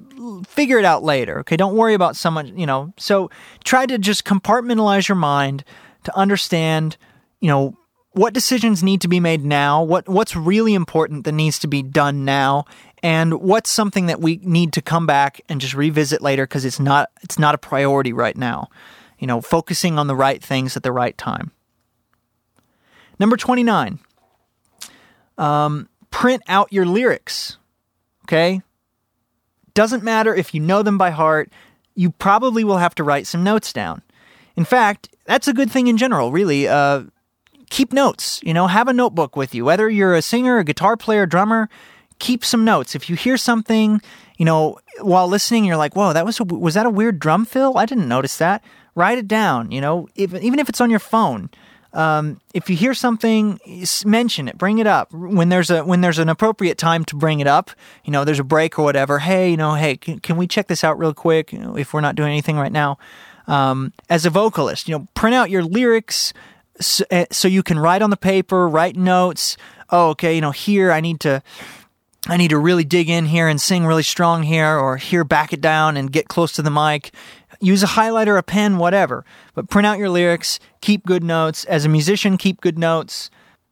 figure 0.47 0.79
it 0.79 0.85
out 0.85 1.03
later. 1.03 1.41
Okay. 1.41 1.57
Don't 1.57 1.77
worry 1.77 1.95
about 1.95 2.17
someone, 2.17 2.59
you 2.59 2.67
know. 2.67 2.93
So 2.97 3.31
try 3.65 3.87
to 3.87 3.99
just 3.99 4.25
compartmentalize 4.25 5.09
your 5.09 5.17
mind 5.17 5.65
to 6.05 6.17
understand, 6.17 6.97
you 7.41 7.49
know, 7.49 7.77
what 8.13 8.33
decisions 8.33 8.83
need 8.83 9.03
to 9.03 9.09
be 9.09 9.21
made 9.21 9.45
now, 9.45 9.83
what 9.83 10.09
what's 10.09 10.35
really 10.35 10.75
important 10.75 11.25
that 11.25 11.33
needs 11.33 11.59
to 11.61 11.69
be 11.69 11.83
done 11.83 12.25
now, 12.25 12.65
and 13.03 13.41
what's 13.41 13.71
something 13.71 14.07
that 14.07 14.21
we 14.21 14.41
need 14.43 14.73
to 14.73 14.83
come 14.83 15.07
back 15.07 15.41
and 15.49 15.61
just 15.61 15.75
revisit 15.75 16.23
later 16.23 16.45
because 16.45 16.65
it's 16.65 16.81
not 16.81 17.11
it's 17.23 17.39
not 17.39 17.55
a 17.55 17.59
priority 17.59 18.13
right 18.13 18.37
now. 18.37 18.69
You 19.19 19.27
know, 19.27 19.41
focusing 19.41 19.99
on 19.99 20.07
the 20.07 20.17
right 20.17 20.43
things 20.43 20.77
at 20.77 20.83
the 20.83 20.93
right 20.93 21.17
time. 21.19 21.53
Number 23.19 23.37
29. 23.37 23.99
Um, 25.37 25.89
print 26.11 26.43
out 26.49 26.73
your 26.73 26.87
lyrics. 26.87 27.59
Okay? 28.29 28.61
Doesn't 29.75 30.05
matter 30.05 30.35
if 30.35 30.53
you 30.55 30.61
know 30.61 30.83
them 30.83 30.99
by 30.99 31.11
heart, 31.11 31.51
you 31.95 32.11
probably 32.11 32.63
will 32.63 32.77
have 32.77 32.95
to 32.97 33.05
write 33.05 33.27
some 33.27 33.43
notes 33.43 33.73
down. 33.73 34.03
In 34.55 34.65
fact, 34.65 35.09
that's 35.25 35.49
a 35.49 35.55
good 35.55 35.71
thing 35.71 35.87
in 35.87 35.97
general, 35.97 36.31
really. 36.31 36.69
Uh, 36.69 37.05
keep 37.71 37.93
notes. 37.93 38.41
You 38.43 38.53
know, 38.53 38.67
have 38.67 38.89
a 38.89 38.93
notebook 38.93 39.35
with 39.35 39.55
you. 39.55 39.65
Whether 39.65 39.89
you're 39.89 40.15
a 40.15 40.23
singer, 40.23 40.59
a 40.59 40.65
guitar 40.65 40.97
player, 40.97 41.27
drummer, 41.27 41.69
keep 42.19 42.45
some 42.45 42.65
notes. 42.65 42.95
If 42.95 43.09
you 43.09 43.17
hear 43.17 43.37
something, 43.37 44.03
you 44.37 44.45
know, 44.45 44.79
while 45.01 45.29
listening, 45.29 45.65
you're 45.65 45.77
like, 45.77 45.95
"Whoa, 45.95 46.13
that 46.13 46.27
was 46.27 46.41
a, 46.41 46.45
was 46.45 46.75
that 46.75 46.87
a 46.87 46.91
weird 46.91 47.19
drum 47.19 47.45
fill? 47.45 47.79
I 47.79 47.87
didn't 47.87 48.09
notice 48.09 48.37
that." 48.39 48.63
Write 48.95 49.19
it 49.19 49.29
down. 49.29 49.71
You 49.71 49.81
know, 49.81 50.09
if, 50.17 50.35
even 50.35 50.59
if 50.59 50.69
it's 50.69 50.81
on 50.81 50.91
your 50.91 50.99
phone. 50.99 51.51
Um, 51.99 52.41
if 52.55 52.71
you 52.71 52.77
hear 52.77 52.95
something, 52.95 53.59
mention 54.07 54.47
it, 54.47 54.57
bring 54.57 54.79
it 54.79 54.87
up 54.87 55.13
when 55.13 55.49
there's 55.49 55.69
a 55.69 55.85
when 55.85 56.01
there's 56.01 56.21
an 56.21 56.29
appropriate 56.29 56.79
time 56.79 57.05
to 57.07 57.17
bring 57.17 57.41
it 57.41 57.49
up. 57.49 57.73
You 58.05 58.13
know, 58.13 58.25
there's 58.25 58.39
a 58.39 58.45
break 58.45 58.79
or 58.79 58.85
whatever. 58.85 59.19
Hey, 59.19 59.51
you 59.51 59.57
know, 59.57 59.75
hey, 59.75 59.97
can, 59.97 60.21
can 60.21 60.37
we 60.37 60.47
check 60.47 60.69
this 60.69 60.85
out 60.85 60.97
real 60.97 61.13
quick? 61.13 61.53
You 61.53 61.59
know, 61.59 61.77
if 61.77 61.93
we're 61.93 62.01
not 62.01 62.15
doing 62.15 62.31
anything 62.31 62.57
right 62.57 62.71
now. 62.71 62.99
Um, 63.49 63.93
as 64.09 64.27
a 64.27 64.31
vocalist, 64.31 64.89
you 64.89 64.97
know, 64.97 65.09
print 65.15 65.35
out 65.35 65.51
your 65.51 65.65
lyrics 65.65 66.33
so, 66.81 67.05
eh, 67.11 67.27
so 67.33 67.49
you 67.49 67.65
can 67.65 67.79
write 67.79 68.03
on 68.03 68.11
the 68.11 68.17
paper, 68.17 68.69
write 68.69 68.95
notes. 68.95 69.57
Oh, 69.91 70.11
okay, 70.11 70.35
you 70.35 70.41
know, 70.41 70.53
here 70.53 70.93
I 70.93 71.01
need 71.01 71.19
to 71.21 71.43
I 72.29 72.37
need 72.37 72.51
to 72.51 72.59
really 72.59 72.85
dig 72.85 73.09
in 73.09 73.25
here 73.27 73.49
and 73.49 73.61
sing 73.61 73.87
really 73.87 74.03
strong 74.03 74.43
here, 74.45 74.77
or 74.77 74.99
here 74.99 75.25
back 75.25 75.53
it 75.53 75.61
down 75.61 75.97
and 75.97 76.13
get 76.13 76.29
close 76.29 76.53
to 76.53 76.63
the 76.63 76.71
mic. 76.71 77.13
Use 77.61 77.83
a 77.83 77.87
highlighter, 77.87 78.39
a 78.39 78.43
pen, 78.43 78.79
whatever. 78.79 79.25
But 79.55 79.69
print 79.69 79.87
out 79.87 79.99
your 79.99 80.11
lyrics, 80.11 80.61
keep 80.81 81.05
good 81.05 81.25
notes. 81.25 81.65
As 81.65 81.85
a 81.85 81.89
musician, 81.89 82.37
keep 82.37 82.61
good 82.61 82.79
notes. 82.79 83.31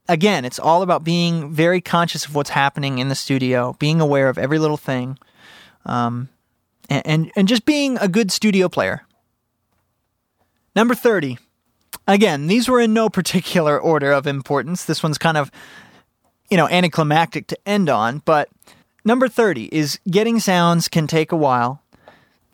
Again, 0.09 0.45
it's 0.45 0.59
all 0.59 0.83
about 0.83 1.05
being 1.05 1.53
very 1.53 1.81
conscious 1.81 2.27
of 2.27 2.35
what's 2.35 2.51
happening 2.51 2.99
in 2.99 3.09
the 3.09 3.15
studio, 3.15 3.77
being 3.79 4.01
aware 4.01 4.29
of 4.29 4.39
every 4.39 4.59
little 4.59 4.77
thing, 4.77 5.19
um, 5.85 6.29
and, 6.89 7.07
and, 7.07 7.33
and 7.37 7.49
just 7.49 7.65
being 7.65 7.97
a 7.99 8.09
good 8.09 8.31
studio 8.31 8.69
player. 8.69 9.03
Number 10.75 10.95
30. 10.95 11.39
Again, 12.07 12.47
these 12.47 12.69
were 12.69 12.81
in 12.81 12.93
no 12.93 13.09
particular 13.09 13.81
order 13.93 14.13
of 14.13 14.27
importance. 14.27 14.85
This 14.85 15.03
one's 15.03 15.19
kind 15.19 15.37
of 15.37 15.51
you 16.51 16.57
know, 16.57 16.69
anticlimactic 16.69 17.47
to 17.49 17.59
end 17.67 17.89
on, 17.89 18.23
but 18.25 18.49
number 19.05 19.29
30 19.29 19.67
is 19.67 19.99
getting 20.11 20.39
sounds 20.41 20.89
can 20.89 21.07
take 21.07 21.33
a 21.33 21.37
while 21.37 21.83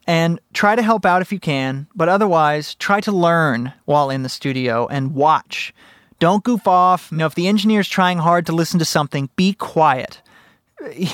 and 0.07 0.41
try 0.53 0.75
to 0.75 0.83
help 0.83 1.07
out 1.07 1.23
if 1.23 1.33
you 1.33 1.39
can, 1.39 1.87
but 1.95 2.09
otherwise 2.09 2.75
try 2.75 3.01
to 3.01 3.13
learn 3.13 3.73
while 3.85 4.11
in 4.11 4.23
the 4.23 4.29
studio 4.29 4.87
and 4.89 5.15
watch. 5.15 5.75
Don't 6.19 6.45
goof 6.45 6.67
off. 6.67 7.09
You 7.11 7.19
know, 7.19 7.27
if 7.27 7.35
the 7.35 7.49
engineer's 7.49 7.89
trying 7.89 8.19
hard 8.19 8.47
to 8.47 8.53
listen 8.53 8.79
to 8.79 8.85
something, 8.85 9.31
be 9.37 9.53
quiet. 9.55 10.23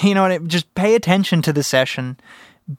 You 0.03 0.15
know, 0.15 0.39
just 0.39 0.75
pay 0.75 0.95
attention 0.95 1.43
to 1.43 1.53
the 1.53 1.63
session 1.63 2.17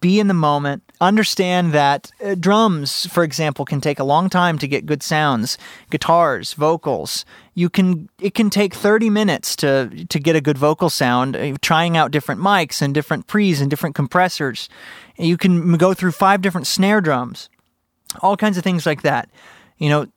be 0.02 0.20
in 0.20 0.28
the 0.28 0.36
moment, 0.36 0.84
understand 1.02 1.74
that 1.74 2.12
uh, 2.24 2.36
drums, 2.36 3.08
for 3.08 3.24
example, 3.24 3.66
can 3.66 3.82
take 3.82 4.00
a 4.00 4.04
long 4.04 4.30
time 4.30 4.60
to 4.60 4.68
get 4.68 4.86
good 4.86 5.02
sounds, 5.02 5.58
guitars, 5.90 6.54
vocals. 6.54 7.26
You 7.56 7.70
can 7.70 8.08
it 8.20 8.36
can 8.36 8.52
take 8.52 8.76
30 8.76 9.10
minutes 9.10 9.56
to 9.58 10.06
to 10.10 10.20
get 10.20 10.36
a 10.36 10.42
good 10.42 10.58
vocal 10.58 10.90
sound, 10.90 11.36
uh, 11.36 11.56
trying 11.62 11.98
out 11.98 12.12
different 12.12 12.40
mics 12.40 12.82
and 12.82 12.94
different 12.94 13.26
pre's 13.26 13.62
and 13.62 13.70
different 13.70 13.96
compressors. 13.96 14.70
You 15.20 15.38
can 15.38 15.74
go 15.74 15.94
through 15.94 16.14
five 16.14 16.42
different 16.42 16.66
snare 16.68 17.02
drums. 17.02 17.50
All 18.22 18.38
kinds 18.38 18.58
of 18.58 18.64
things 18.64 18.86
like 18.86 19.04
that. 19.04 19.30
You 19.78 19.90
know, 19.90 20.08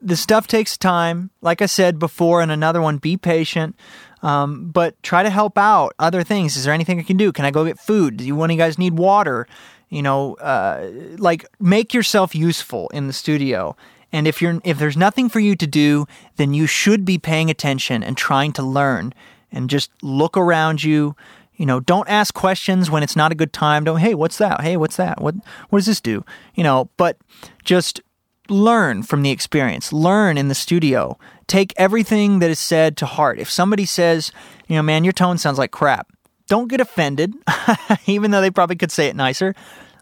the 0.00 0.16
stuff 0.16 0.46
takes 0.46 0.76
time. 0.76 1.30
Like 1.40 1.62
I 1.62 1.66
said 1.66 1.98
before, 1.98 2.42
and 2.42 2.52
another 2.52 2.82
one, 2.82 2.98
be 2.98 3.16
patient. 3.16 3.76
Um, 4.22 4.70
but 4.70 5.02
try 5.02 5.22
to 5.22 5.30
help 5.30 5.58
out 5.58 5.94
other 5.98 6.22
things. 6.22 6.56
Is 6.56 6.64
there 6.64 6.74
anything 6.74 7.00
I 7.00 7.02
can 7.02 7.16
do? 7.16 7.32
Can 7.32 7.44
I 7.44 7.50
go 7.50 7.64
get 7.64 7.78
food? 7.78 8.18
Do 8.18 8.24
you 8.24 8.36
one 8.36 8.50
of 8.50 8.54
you 8.54 8.60
guys 8.60 8.78
need 8.78 8.96
water? 8.96 9.48
You 9.88 10.02
know, 10.02 10.34
uh, 10.34 10.88
like 11.18 11.44
make 11.58 11.92
yourself 11.92 12.34
useful 12.34 12.88
in 12.94 13.08
the 13.08 13.12
studio. 13.12 13.76
And 14.12 14.28
if 14.28 14.40
you're 14.40 14.60
if 14.64 14.78
there's 14.78 14.96
nothing 14.96 15.28
for 15.28 15.40
you 15.40 15.56
to 15.56 15.66
do, 15.66 16.06
then 16.36 16.54
you 16.54 16.66
should 16.66 17.04
be 17.04 17.18
paying 17.18 17.50
attention 17.50 18.02
and 18.02 18.16
trying 18.16 18.52
to 18.52 18.62
learn 18.62 19.12
and 19.50 19.68
just 19.68 19.90
look 20.02 20.36
around 20.36 20.84
you. 20.84 21.16
You 21.56 21.66
know, 21.66 21.80
don't 21.80 22.08
ask 22.08 22.34
questions 22.34 22.90
when 22.90 23.02
it's 23.02 23.16
not 23.16 23.32
a 23.32 23.36
good 23.36 23.52
time. 23.52 23.84
Don't, 23.84 23.98
hey, 23.98 24.14
what's 24.14 24.38
that? 24.38 24.62
Hey, 24.62 24.76
what's 24.76 24.96
that? 24.96 25.20
What 25.20 25.34
what 25.68 25.78
does 25.78 25.86
this 25.86 26.00
do? 26.00 26.24
You 26.54 26.64
know, 26.64 26.90
but 26.96 27.18
just 27.64 28.00
learn 28.48 29.02
from 29.02 29.22
the 29.22 29.30
experience. 29.30 29.92
Learn 29.92 30.36
in 30.36 30.48
the 30.48 30.54
studio 30.54 31.18
take 31.52 31.74
everything 31.76 32.38
that 32.38 32.50
is 32.50 32.58
said 32.58 32.96
to 32.96 33.04
heart. 33.04 33.38
If 33.38 33.50
somebody 33.50 33.84
says, 33.84 34.32
you 34.68 34.76
know, 34.76 34.82
man, 34.82 35.04
your 35.04 35.12
tone 35.12 35.36
sounds 35.36 35.58
like 35.58 35.70
crap, 35.70 36.08
don't 36.48 36.68
get 36.68 36.80
offended, 36.80 37.34
even 38.06 38.30
though 38.30 38.40
they 38.40 38.50
probably 38.50 38.76
could 38.76 38.90
say 38.90 39.08
it 39.08 39.16
nicer. 39.16 39.54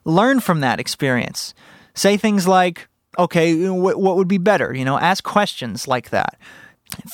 Learn 0.04 0.38
from 0.38 0.60
that 0.60 0.78
experience. 0.78 1.52
Say 1.94 2.16
things 2.16 2.46
like, 2.46 2.88
okay, 3.18 3.68
what, 3.68 4.00
what 4.00 4.16
would 4.16 4.28
be 4.28 4.38
better? 4.38 4.72
You 4.72 4.84
know, 4.84 4.96
ask 4.96 5.24
questions 5.24 5.88
like 5.88 6.10
that. 6.10 6.38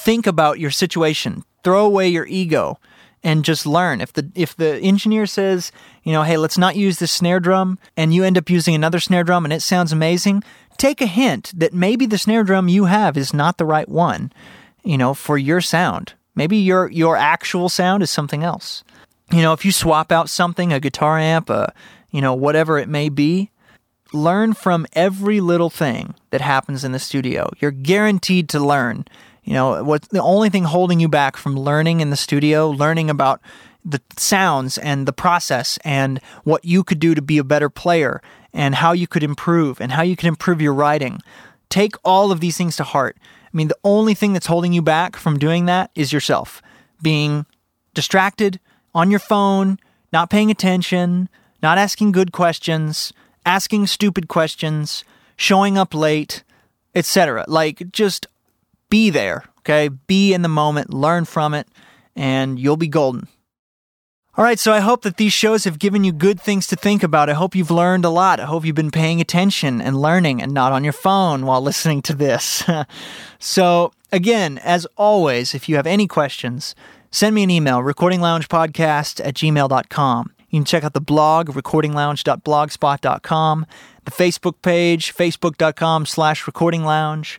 Think 0.04 0.26
about 0.26 0.60
your 0.60 0.70
situation. 0.70 1.42
Throw 1.64 1.86
away 1.86 2.08
your 2.08 2.26
ego 2.26 2.78
and 3.26 3.44
just 3.44 3.66
learn. 3.66 4.00
If 4.00 4.12
the 4.12 4.30
if 4.36 4.54
the 4.54 4.78
engineer 4.78 5.26
says, 5.26 5.72
you 6.04 6.12
know, 6.12 6.22
hey, 6.22 6.36
let's 6.36 6.56
not 6.56 6.76
use 6.76 7.00
this 7.00 7.10
snare 7.10 7.40
drum, 7.40 7.76
and 7.96 8.14
you 8.14 8.22
end 8.22 8.38
up 8.38 8.48
using 8.48 8.72
another 8.72 9.00
snare 9.00 9.24
drum 9.24 9.44
and 9.44 9.52
it 9.52 9.62
sounds 9.62 9.90
amazing, 9.90 10.44
take 10.78 11.00
a 11.00 11.06
hint 11.06 11.52
that 11.56 11.74
maybe 11.74 12.06
the 12.06 12.18
snare 12.18 12.44
drum 12.44 12.68
you 12.68 12.84
have 12.84 13.16
is 13.16 13.34
not 13.34 13.58
the 13.58 13.64
right 13.64 13.88
one, 13.88 14.32
you 14.84 14.96
know, 14.96 15.12
for 15.12 15.36
your 15.36 15.60
sound. 15.60 16.14
Maybe 16.36 16.56
your 16.56 16.88
your 16.88 17.16
actual 17.16 17.68
sound 17.68 18.04
is 18.04 18.10
something 18.10 18.44
else. 18.44 18.84
You 19.32 19.42
know, 19.42 19.52
if 19.52 19.64
you 19.64 19.72
swap 19.72 20.12
out 20.12 20.30
something, 20.30 20.72
a 20.72 20.78
guitar 20.78 21.18
amp, 21.18 21.50
a 21.50 21.74
you 22.12 22.20
know, 22.20 22.32
whatever 22.32 22.78
it 22.78 22.88
may 22.88 23.08
be, 23.08 23.50
learn 24.12 24.54
from 24.54 24.86
every 24.92 25.40
little 25.40 25.68
thing 25.68 26.14
that 26.30 26.40
happens 26.40 26.84
in 26.84 26.92
the 26.92 27.00
studio. 27.00 27.50
You're 27.58 27.72
guaranteed 27.72 28.48
to 28.50 28.60
learn. 28.60 29.04
You 29.46 29.54
know, 29.54 29.84
what's 29.84 30.08
the 30.08 30.22
only 30.22 30.50
thing 30.50 30.64
holding 30.64 30.98
you 30.98 31.08
back 31.08 31.36
from 31.36 31.56
learning 31.56 32.00
in 32.00 32.10
the 32.10 32.16
studio, 32.16 32.68
learning 32.68 33.08
about 33.08 33.40
the 33.84 34.02
sounds 34.18 34.76
and 34.76 35.06
the 35.06 35.12
process 35.12 35.78
and 35.84 36.20
what 36.42 36.64
you 36.64 36.82
could 36.82 36.98
do 36.98 37.14
to 37.14 37.22
be 37.22 37.38
a 37.38 37.44
better 37.44 37.70
player 37.70 38.20
and 38.52 38.74
how 38.74 38.90
you 38.90 39.06
could 39.06 39.22
improve 39.22 39.80
and 39.80 39.92
how 39.92 40.02
you 40.02 40.16
could 40.16 40.26
improve 40.26 40.60
your 40.60 40.74
writing. 40.74 41.20
Take 41.68 41.94
all 42.04 42.32
of 42.32 42.40
these 42.40 42.56
things 42.56 42.74
to 42.76 42.84
heart. 42.84 43.16
I 43.20 43.56
mean, 43.56 43.68
the 43.68 43.78
only 43.84 44.14
thing 44.14 44.32
that's 44.32 44.46
holding 44.46 44.72
you 44.72 44.82
back 44.82 45.14
from 45.14 45.38
doing 45.38 45.66
that 45.66 45.92
is 45.94 46.12
yourself 46.12 46.60
being 47.00 47.46
distracted 47.94 48.58
on 48.94 49.10
your 49.10 49.20
phone, 49.20 49.78
not 50.12 50.28
paying 50.28 50.50
attention, 50.50 51.28
not 51.62 51.78
asking 51.78 52.10
good 52.10 52.32
questions, 52.32 53.12
asking 53.44 53.86
stupid 53.86 54.26
questions, 54.26 55.04
showing 55.36 55.78
up 55.78 55.94
late, 55.94 56.42
etc. 56.96 57.44
Like 57.46 57.92
just 57.92 58.26
be 58.90 59.10
there, 59.10 59.44
okay? 59.60 59.88
Be 59.88 60.32
in 60.32 60.42
the 60.42 60.48
moment, 60.48 60.92
learn 60.92 61.24
from 61.24 61.54
it, 61.54 61.68
and 62.14 62.58
you'll 62.58 62.76
be 62.76 62.88
golden. 62.88 63.28
All 64.38 64.44
right, 64.44 64.58
so 64.58 64.70
I 64.70 64.80
hope 64.80 65.00
that 65.02 65.16
these 65.16 65.32
shows 65.32 65.64
have 65.64 65.78
given 65.78 66.04
you 66.04 66.12
good 66.12 66.38
things 66.38 66.66
to 66.66 66.76
think 66.76 67.02
about. 67.02 67.30
I 67.30 67.32
hope 67.32 67.54
you've 67.54 67.70
learned 67.70 68.04
a 68.04 68.10
lot. 68.10 68.38
I 68.38 68.44
hope 68.44 68.66
you've 68.66 68.76
been 68.76 68.90
paying 68.90 69.18
attention 69.18 69.80
and 69.80 69.98
learning 69.98 70.42
and 70.42 70.52
not 70.52 70.72
on 70.72 70.84
your 70.84 70.92
phone 70.92 71.46
while 71.46 71.60
listening 71.62 72.02
to 72.02 72.14
this. 72.14 72.62
so, 73.38 73.92
again, 74.12 74.58
as 74.58 74.86
always, 74.96 75.54
if 75.54 75.70
you 75.70 75.76
have 75.76 75.86
any 75.86 76.06
questions, 76.06 76.74
send 77.10 77.34
me 77.34 77.44
an 77.44 77.50
email, 77.50 77.80
recordingloungepodcast 77.80 79.26
at 79.26 79.32
gmail.com. 79.32 80.32
You 80.50 80.60
can 80.60 80.66
check 80.66 80.84
out 80.84 80.92
the 80.92 81.00
blog, 81.00 81.48
recordinglounge.blogspot.com, 81.48 83.66
the 84.04 84.10
Facebook 84.10 84.60
page, 84.60 85.14
facebook.com 85.14 86.04
slash 86.04 86.44
recordinglounge. 86.44 87.38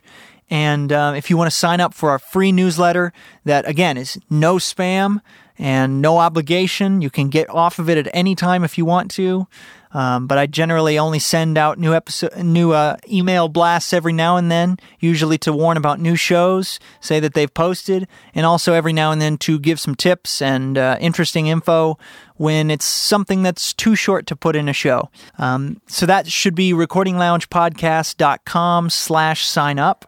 And 0.50 0.92
uh, 0.92 1.14
if 1.16 1.30
you 1.30 1.36
want 1.36 1.50
to 1.50 1.56
sign 1.56 1.80
up 1.80 1.94
for 1.94 2.10
our 2.10 2.18
free 2.18 2.52
newsletter, 2.52 3.12
that 3.44 3.68
again 3.68 3.96
is 3.96 4.18
no 4.30 4.56
spam 4.56 5.20
and 5.58 6.00
no 6.00 6.18
obligation. 6.18 7.02
You 7.02 7.10
can 7.10 7.28
get 7.28 7.50
off 7.50 7.78
of 7.78 7.90
it 7.90 7.98
at 7.98 8.08
any 8.14 8.34
time 8.34 8.64
if 8.64 8.78
you 8.78 8.84
want 8.84 9.10
to. 9.12 9.46
Um, 9.92 10.26
but 10.26 10.36
I 10.36 10.44
generally 10.46 10.98
only 10.98 11.18
send 11.18 11.56
out 11.56 11.78
new 11.78 11.94
episode, 11.94 12.36
new 12.36 12.72
uh, 12.72 12.98
email 13.10 13.48
blasts 13.48 13.94
every 13.94 14.12
now 14.12 14.36
and 14.36 14.50
then, 14.50 14.76
usually 15.00 15.38
to 15.38 15.50
warn 15.52 15.78
about 15.78 15.98
new 15.98 16.14
shows, 16.14 16.78
say 17.00 17.20
that 17.20 17.32
they've 17.32 17.52
posted, 17.52 18.06
and 18.34 18.44
also 18.44 18.74
every 18.74 18.92
now 18.92 19.12
and 19.12 19.22
then 19.22 19.38
to 19.38 19.58
give 19.58 19.80
some 19.80 19.94
tips 19.94 20.42
and 20.42 20.76
uh, 20.76 20.98
interesting 21.00 21.46
info 21.46 21.96
when 22.36 22.70
it's 22.70 22.84
something 22.84 23.42
that's 23.42 23.72
too 23.72 23.96
short 23.96 24.26
to 24.26 24.36
put 24.36 24.56
in 24.56 24.68
a 24.68 24.74
show. 24.74 25.08
Um, 25.38 25.80
so 25.86 26.04
that 26.04 26.26
should 26.26 26.54
be 26.54 26.72
recordingloungepodcast.com 26.72 28.90
slash 28.90 29.46
sign 29.46 29.78
up. 29.78 30.04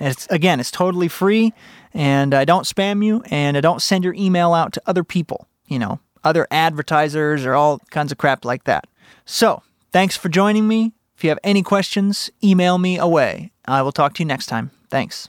It's, 0.00 0.26
again, 0.28 0.60
it's 0.60 0.70
totally 0.70 1.08
free, 1.08 1.52
and 1.92 2.34
I 2.34 2.44
don't 2.44 2.64
spam 2.64 3.04
you, 3.04 3.22
and 3.30 3.56
I 3.56 3.60
don't 3.60 3.82
send 3.82 4.02
your 4.02 4.14
email 4.14 4.54
out 4.54 4.72
to 4.72 4.82
other 4.86 5.04
people, 5.04 5.46
you 5.66 5.78
know, 5.78 6.00
other 6.24 6.46
advertisers 6.50 7.44
or 7.44 7.54
all 7.54 7.80
kinds 7.90 8.10
of 8.10 8.18
crap 8.18 8.44
like 8.44 8.64
that. 8.64 8.86
So, 9.24 9.62
thanks 9.92 10.16
for 10.16 10.28
joining 10.28 10.66
me. 10.66 10.92
If 11.16 11.24
you 11.24 11.30
have 11.30 11.38
any 11.44 11.62
questions, 11.62 12.30
email 12.42 12.78
me 12.78 12.98
away. 12.98 13.52
I 13.66 13.82
will 13.82 13.92
talk 13.92 14.14
to 14.14 14.22
you 14.22 14.26
next 14.26 14.46
time. 14.46 14.70
Thanks. 14.88 15.28